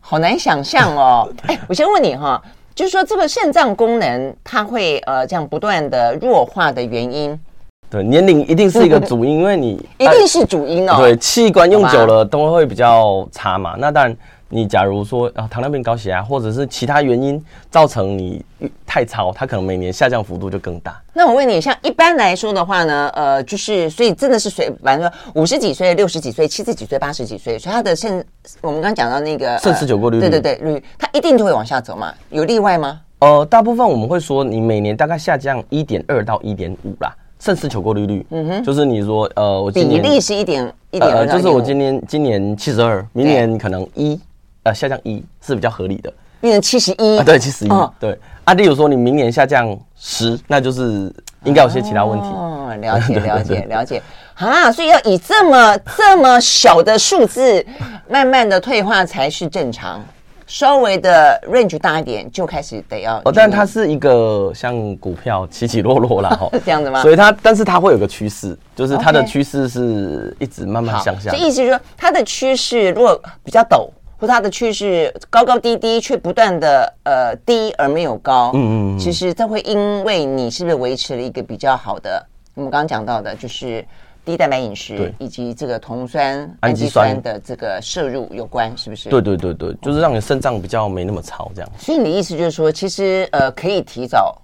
[0.00, 1.32] 好难想象哦。
[1.46, 2.42] 哎，我先问你哈，
[2.74, 7.38] 就是说这个肾脏功能它会呃这样不断的弱化的原因。
[7.96, 10.96] 对，年龄一定是一个主因，因为你一定是主因哦。
[10.98, 13.74] 对，器官用久了都会比较差嘛。
[13.78, 14.14] 那当然，
[14.50, 18.44] 你假如说啊，糖尿病、高血压，或者是其他原因造成你
[18.84, 21.00] 太超，它可能每年下降幅度就更大。
[21.14, 28.22] 那我问你，像一般来说的话呢，呃，就是所以真的是随，反正说五十几岁、六十几岁、七十几岁、八十几岁，所以他的肾，
[28.60, 32.12] 我们刚刚讲到那个肾十九过滤率，对对对，率，它一定就会往下走嘛？
[32.28, 33.00] 有例外吗？
[33.20, 37.10] 呃，大部分我们会说，你每年大概下降一点二到一点五啦。
[37.38, 44.18] 肾丝球过滤率，嗯哼，就是你说，呃，我今年比例是一点一点，就是我今年今年七十二，明年可能一，
[44.62, 46.12] 呃，下降一是比较合理的。
[46.40, 48.54] 变成七十一，对，七十一，对啊。
[48.54, 51.12] 例如说你明年下降十，那就是
[51.44, 52.26] 应该有些其他问题。
[52.26, 54.02] 哦，了解， 了解，了解。
[54.34, 57.64] 啊，所以要以这么这么小的数字，
[58.08, 60.04] 慢慢的退化才是正常。
[60.46, 63.20] 稍微的 range 大一点，就开始得要。
[63.24, 66.30] 哦，但它是一个像股票起起落落啦。
[66.38, 67.02] 哈，这样子吗？
[67.02, 71.30] 所以它，但是它会有个趋势，就是它的趋势是一直慢慢向下。
[71.30, 73.88] 这意思是说，它的趋势如果比较陡，
[74.18, 82.24] 或它的趋势高高低低，却不断的呃低而没有高，嗯，嗯嗯，其实它会因为你是不是维持了一个比较好的，
[82.54, 83.84] 我们刚刚讲到的就是。
[84.26, 89.08] 低蛋白饮食以及这个酮酸、氨基酸的这个摄入有关，是不是？
[89.08, 91.70] 对对对对，就是让你肾脏比较没那么潮，这样。
[91.78, 94.36] 所以你的意思就是说，其实呃，可以提早、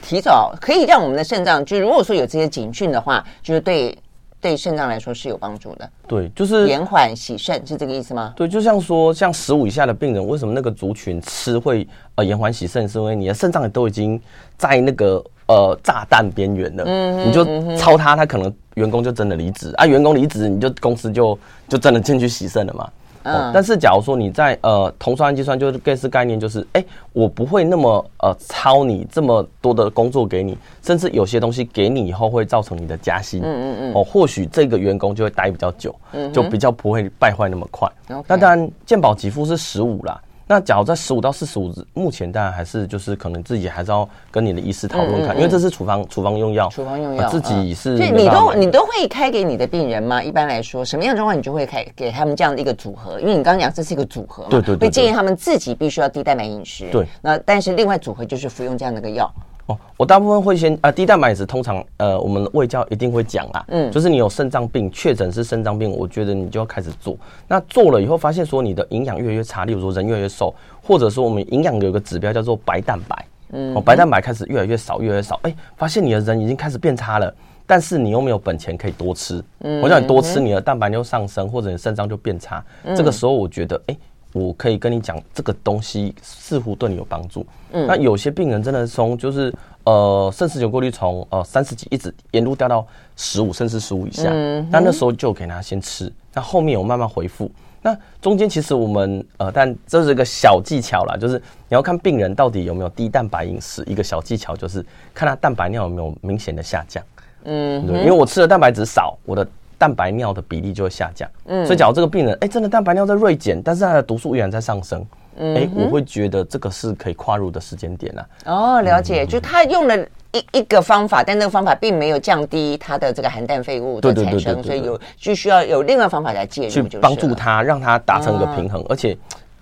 [0.00, 3.98] 提早可以让我们的肾脏，就如果说有这些警讯的话，就是对
[4.40, 5.90] 对肾脏来说是有帮助的。
[6.06, 8.32] 对，就是延缓洗肾，是这个意思吗？
[8.36, 12.88] 对，就像说，像十五以下的病人，为什么那个族群吃会呃延缓洗肾？
[12.88, 14.20] 是因为你的肾脏都已经
[14.56, 15.20] 在那个。
[15.46, 17.44] 呃，炸弹边缘的，嗯，你就
[17.76, 19.86] 超他，他可能员工就真的离职啊。
[19.86, 21.38] 员工离职，你就公司就
[21.68, 22.90] 就真的进去洗肾了嘛。
[23.22, 37.88] 嗯，但是假如说你在呃酮酸氨基酸，就是类似概念，就是哎、欸，我不会那么呃超你这么多的工作给你，甚至有些东西给你以后会造成你的加薪，嗯嗯嗯，哦，或许这个员工就会待比较久，嗯，就比较不会败坏那么快。
[38.28, 40.20] 那当然，健保给付是十五啦。
[40.48, 47.96] 那假如在十五到四十五，目前当然还是就是可能自己还是要跟你的医师讨论看，因为这是处方处方用药，处方用药自己是。
[47.98, 50.22] 对，你都你都会开给你的病人吗？
[50.22, 53.18] 一般来说，什么样的状况你就会开给他们这样的一个组合？
[53.20, 56.88] 因为你刚刚讲这是一个组合嘛，对对对，会建议他们自己必须要低蛋白饮食。
[56.92, 59.28] 对，那但是另外组合就是服用这样的一个药。
[59.66, 67.16] 哦，我大部分会先啊、呃，低蛋白饮食通常呃，我们胃教一定会讲啦，嗯，就是你有肾脏病，确诊是肾脏病，我觉得你就要开始做。
[67.48, 77.34] 那做了以后，发现说你的营养越来越差，例如说人越来越瘦，或者说我们营养有个指标叫做白蛋白，嗯，哦，白蛋白开始越来越少，越来越少，哎、欸，发现你的人已经开始变差了，
[77.66, 83.98] 但是你又没有本钱可以多吃，嗯，我叫你多吃，你的蛋白就上升，或者你肾脏就变差，嗯，这个时候我觉得，哎、欸。
[84.36, 87.46] 我可以跟你讲，这个东西似乎对你有帮助。
[87.72, 89.52] 嗯，那有些病人真的从就是
[89.84, 97.50] 呃肾丝球过滤从呃三十几一直沿路掉到十五甚至十五以下，嗯，那那时候就给他先吃，那后面有慢慢恢复。
[97.80, 104.84] 那中间其实我们呃，但这是一个小技巧啦，就是你要看病人到底有没有低蛋白饮食，一个小技巧就是
[105.14, 107.02] 看他蛋白尿有没有明显的下降。
[107.44, 109.48] 嗯，对，因为我吃的蛋白质少，我的。
[109.78, 115.04] 蛋白尿的比例就会下降，嗯，所以假如这个病人，哎、欸，真的蛋白尿在锐减，但是他的毒素依然在上升，
[115.36, 118.26] 嗯，哎、欸，我会觉得这个是可以跨入的时间点啊。
[118.46, 119.98] 哦，了解，嗯、就他用了
[120.32, 128.80] 一一个方法，但那个方法并没有降低他的这个含氮废物的产生，所以有就需要有另外方法来介入，去帮助他，让他达成一个平衡。
[128.80, 129.16] 哦、而且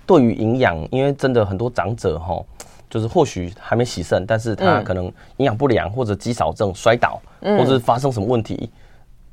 [0.07, 2.41] 对于营养，因为真的很多长者哈，
[2.89, 5.07] 就是或许还没洗肾，但是他可能
[5.39, 8.71] 营养不良或者肌少症、摔倒，嗯、或者是发生什么问题。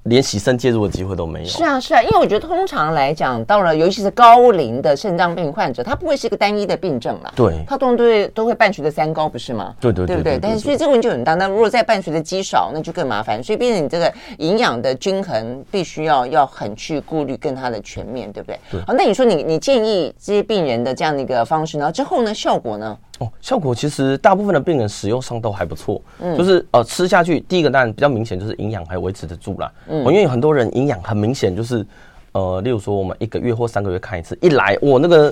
[0.03, 1.45] 连洗肾介入的机会都没有。
[1.45, 7.31] 是啊，是啊，因为我觉得通常来讲，到了尤其是高龄的肾脏病患者，他不会是一个单一的病症了。
[7.35, 9.75] 对，他通常都会都会伴随着三高，不是吗？
[9.79, 10.39] 对对对，对不对？
[10.41, 11.35] 但是所以这个问题就很大。
[11.35, 13.43] 那如果再伴随着肌少，那就更麻烦。
[13.43, 18.59] 所以，毕竟你这个营养的均衡，必须要要很去顾虑，跟它的全面，对不对？
[18.71, 18.81] 对。
[18.87, 21.91] 好，那你说你你建议这些病人的这样的一个方式呢？
[21.91, 22.97] 之后呢，效果呢？
[23.21, 31.85] 哦，效果其实大部分的病人使用上都还不错，嗯，就是呃吃下去，第一个当然比较明显就是营养还维持得住啦，嗯，因为很多人营养很明显就是，
[32.31, 35.25] 呃，例如说我们一个月或三个月看一次，一来我那个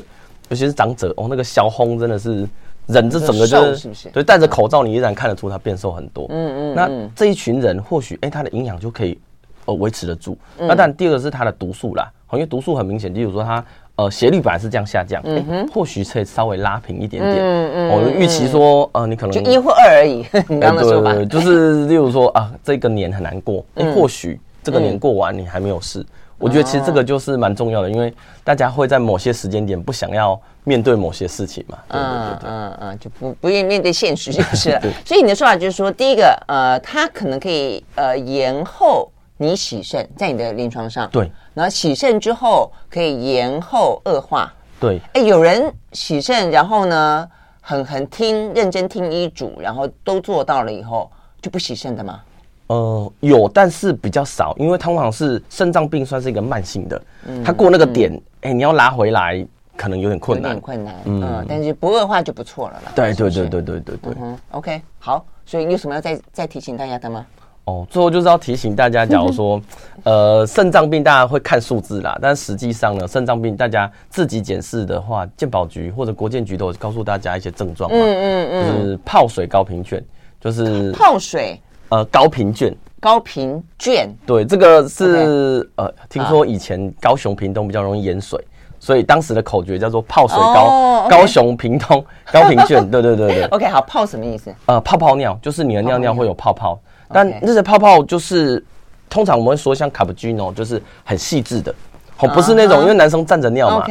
[0.49, 2.47] 尤其是长者哦，那个小红真的是
[2.85, 4.09] 人这整个就是，是不是？
[4.11, 9.17] 所以戴着口罩你依然看得出他变瘦很多，嗯嗯，那这一群人或许哎他的营养就可以
[9.65, 13.65] 呃维持得住，那但第二个是他的毒素啦，因为毒素很明显，例如说他。
[13.99, 17.35] 呃，斜率本来是这样下降，嗯哼、欸，或许可以稍微拉平一点点。
[17.37, 20.25] 嗯嗯，我预期说，呃，你可能就一或二而已。
[20.47, 25.99] 你刚刚说法，对，就是 例如说啊，这个年很难过，哎、欸，或许这个年过完你还没有事。
[25.99, 26.05] 嗯、
[26.37, 31.77] 我觉得其实这个就是蛮重要的，因为大家会在某些时间点不想要面对某些事情嘛。
[31.89, 34.79] 对对对对，嗯嗯，就不不愿意面对现实就是了。
[34.81, 39.11] 对所以你的说法就是说，第一个，呃，他可能可以呃延后。
[39.41, 44.99] 你洗肾在你的临床上，对，然后洗肾之后可以延后恶化，对。
[45.13, 47.25] 哎，有人洗肾，然后呢，
[47.61, 51.09] 很很听认真听医嘱，然后都做到了以后
[51.41, 52.19] 就不洗肾的吗？
[52.67, 62.91] 呃，有，但是比较少，因为通常是肾脏病算是一个慢性的，嗯，他过那个点，哎、嗯，你要拉回来可能有点困难，有点困难，嗯，嗯，但是不恶化就不错了啦。
[62.93, 67.25] 对对对对对对对，嗯，OK，好，所以你有什么要再再提醒大家的吗？
[67.69, 69.61] 哦，最后就是要提醒大家，假如说，
[70.03, 80.03] 呃，肾脏病大家会看数字啦，但实际上呢，肾脏病大家自己检视的话，健保局或者国健局都有告诉大家一些症状嘛，嗯嗯嗯，就是泡水高频卷，
[80.41, 85.67] 就是泡水，呃，高频卷，高频卷，对，这个是 Okay.
[85.75, 88.43] 呃，听说以前高雄屏东比较容易淹水。
[88.81, 91.09] 所以当时的口诀叫做“泡水高、oh, okay.
[91.09, 92.01] 高雄屏东
[92.31, 93.43] 高频卷”， 对对对对。
[93.47, 94.55] OK，好，泡什么意思？
[94.67, 96.79] 呃，泡泡尿就是你的尿尿会有泡泡，
[97.11, 98.63] 但那些泡泡就是
[99.09, 101.73] 通常我们会说像卡布奇诺，就是很细致的，
[102.19, 103.85] 哦，不是那种因为男生站着尿嘛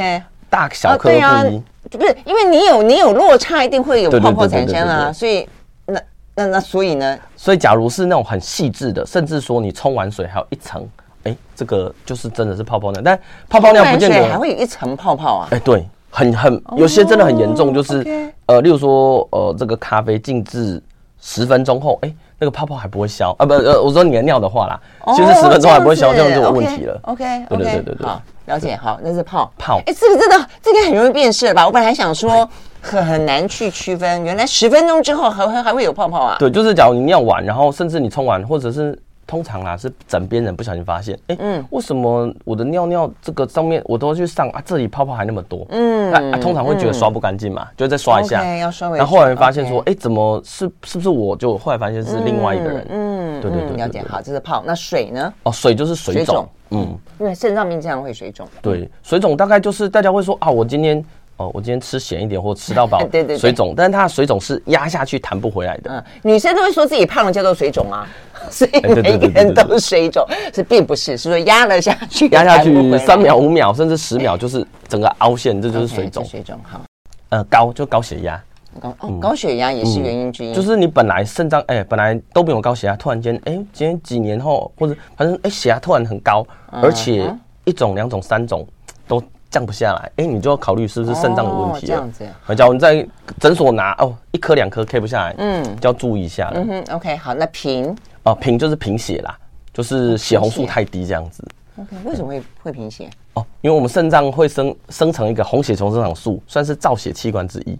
[0.49, 5.49] 大小颗不一，不是因为你有你有落差，一定会有泡泡产生啊，所以
[5.87, 6.01] 那
[6.35, 7.19] 那那所以呢？
[7.37, 10.89] 所以假如是那种很细致的，甚至说你冲完水还有一层。
[11.25, 15.49] 哎，这个就是真的是泡泡尿，但泡泡尿不见得还会有一层泡泡啊。
[15.51, 20.81] 哎，对，很很有些真的很严重，就是呃，例如说呃，这个咖啡静置
[21.21, 23.45] 十分钟后，哎，那个泡泡还不会消啊？
[23.45, 24.81] 不呃，我说你的尿的话啦，
[25.17, 26.99] 其实十分钟还不会消，这样就有问题了。
[27.03, 29.81] OK，对对对对对，好，了解，好，那是泡泡。
[29.87, 31.67] 哎，这个真的这个很容易辨识吧？
[31.67, 32.49] 我本来还想说
[32.81, 36.37] 很很难去区分，原来十分钟之后还会还会有泡泡啊？
[36.39, 38.99] 对，就是假如你尿完，然后甚至你冲完，或者是。
[39.29, 44.63] 通常啊，是枕边人不小心发现，哎，嗯，为什么我的尿尿这个上面我都要去上啊？
[44.65, 48.89] 这里泡泡还那么多，嗯，那通常会觉得刷不干净嘛，就再刷一下，要刷。
[48.97, 54.03] 然后后来发现说，哎，怎么是是不是我就后来发现是另外一个人，嗯，对对对，了解。
[54.09, 55.31] 好，这是泡，那水呢？
[55.43, 58.49] 哦，水就是水肿，嗯，因为肾脏病经常会水肿。
[58.63, 61.05] 对，水肿大概就是大家会说啊，我今天。
[61.39, 65.91] 哦，我今天吃咸一点或吃到饱， 对对，水肿，但是它的水肿是压下去弹不回来的。
[65.91, 68.07] 嗯，女生都会说自己胖了叫做水肿啊，
[68.51, 76.25] 所以每个人都是水肿，是并不是，是说压了下去，压下去三秒、五秒甚至十秒，就是整个凹陷，这就是水肿。
[76.25, 76.81] 水肿好，
[77.29, 78.43] 呃，高就高血压，
[78.81, 80.53] 高哦，高血压也是原因之一。
[80.53, 87.33] 就是你本来肾脏哎，本来都没有高血压，突然间哎，今天几年后或者反正哎血压突然很高，而且
[87.65, 88.67] 一种、两种、三种
[89.07, 89.23] 都。
[89.51, 91.89] 降不下来，哎，你就要考虑是不是肾脏的问题了。
[91.89, 93.07] 这样子，啊，假如你在
[93.41, 96.61] 诊所拿哦，一颗两颗 K 不下来，嗯，就要注意一下了。
[96.61, 99.39] 嗯哼，OK，好，那贫哦，贫就是贫血啦，
[99.73, 101.43] 就是血红素太低这样子。
[101.77, 103.09] OK，为什么会会贫血？
[103.35, 107.79] 哦，因为我们肾脏会生生成一个红血球生长素，算是造血器官之一。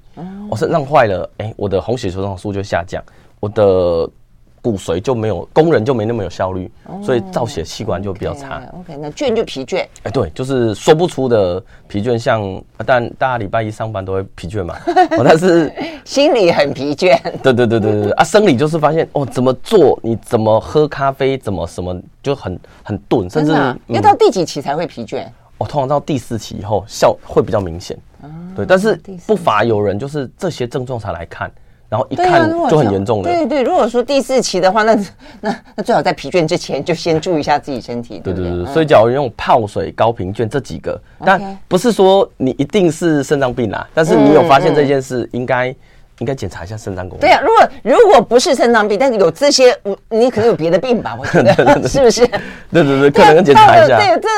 [0.51, 3.03] 哦，肾脏坏了，哎，我的红血球生长素就下降，
[3.41, 4.11] 我的。
[4.69, 6.71] 骨髓就没有，工人就没那么有效率，
[7.03, 8.63] 所以造血器官就比较差。
[8.79, 9.87] OK，那倦就疲倦。
[10.03, 14.77] 哎，对，就是说不出的疲倦，像但大家礼拜一上班都会疲倦嘛，
[15.25, 15.73] 但是
[16.05, 17.19] 心里很疲倦。
[17.43, 23.53] 对对对对对啊，生理就是发现哦，怎么做，你怎么喝咖啡，怎么什么就很很钝，甚至
[23.87, 25.25] 要到第几期才会疲倦？
[25.57, 27.97] 哦，通常到第四期以后效会比较明显。
[28.55, 31.51] 对，但是不乏有人就是这些症状才来看。
[31.89, 33.25] 然后一看就很严重了。
[33.25, 34.95] 对对，如果说第四期的话，那
[35.41, 38.21] 那那最好在疲倦之前就先注意一下自己身体。
[38.23, 45.75] 对对对，所以假如用泡水、高频倦这几个，但不是说你一定是肾脏病啦，但是你有发现这件事，应该
[46.19, 47.21] 应该检查一下肾脏功能。
[47.21, 49.75] 对啊，如果如果不是肾脏病，但是有这些，
[50.11, 51.17] 你可能有别的病吧？
[51.19, 52.27] 我觉得是不是？
[52.71, 53.99] 对对对，可能检查一下。
[53.99, 54.29] 对这。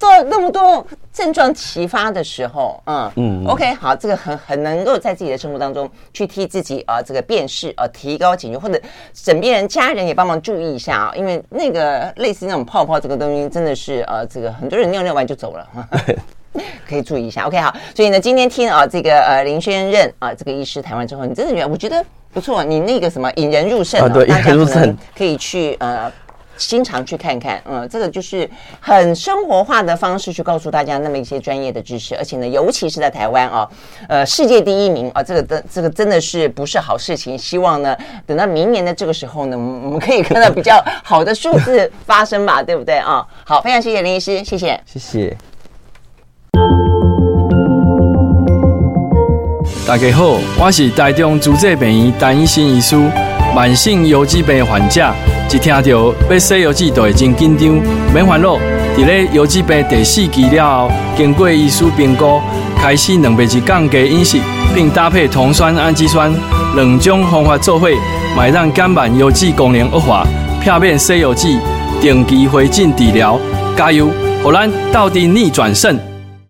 [0.00, 8.80] 做那么多症状齐发的时候，嗯嗯，OK，好，这个很很能够在自己的生活当中去替自己啊，这个辨识啊，提高警觉，或者
[9.12, 15.68] 枕边人、家人也帮忙注意一下啊，因为那个类似那种泡泡这个东西，真的是呃，这个很多人尿尿完就走了，
[16.88, 17.46] 可以注意一下。
[17.46, 26.10] OK，好，所以呢，今天听啊，这个呃林轩任啊，这个医师谈完之后，你真的觉得我觉得不错，你那个什么引人入胜啊，对，引人入胜，可以去呃。
[26.68, 28.48] 经常去看看，嗯，这个就是
[28.78, 33.68] 很生活化的方式去告诉大家那么一些专业的知识，而且呢，尤其是在台湾啊，
[34.08, 37.36] 呃，世界第一名啊，这个的这个真的是不是好事情。
[37.36, 37.96] 希望呢，
[38.26, 43.26] 等到明年的这个时候呢，我们可以看到比较好的数字发生吧， 对不对啊？
[43.44, 45.36] 好，非常谢谢林医师，谢谢，谢谢。
[49.88, 52.96] 大家好，我是台中主治病院单医生医师，
[53.56, 55.10] 慢性腰脊病患者。
[55.52, 55.82] 一听到
[56.30, 57.68] 要洗腰子，就会真紧张，
[58.14, 58.56] 免烦恼。
[58.96, 62.40] 伫咧腰子病第四期了后，经过医师评估，
[62.80, 64.38] 开始两百日降低饮食，
[64.74, 66.32] 并搭配酮酸氨基酸
[66.76, 67.88] 两种方法做伙，
[68.36, 70.24] 买让减慢腰子功能恶化，
[70.64, 71.48] 避免洗腰子，
[72.00, 73.38] 定期回诊治疗，
[73.76, 74.08] 加油，
[74.44, 76.09] 让咱斗阵逆转胜。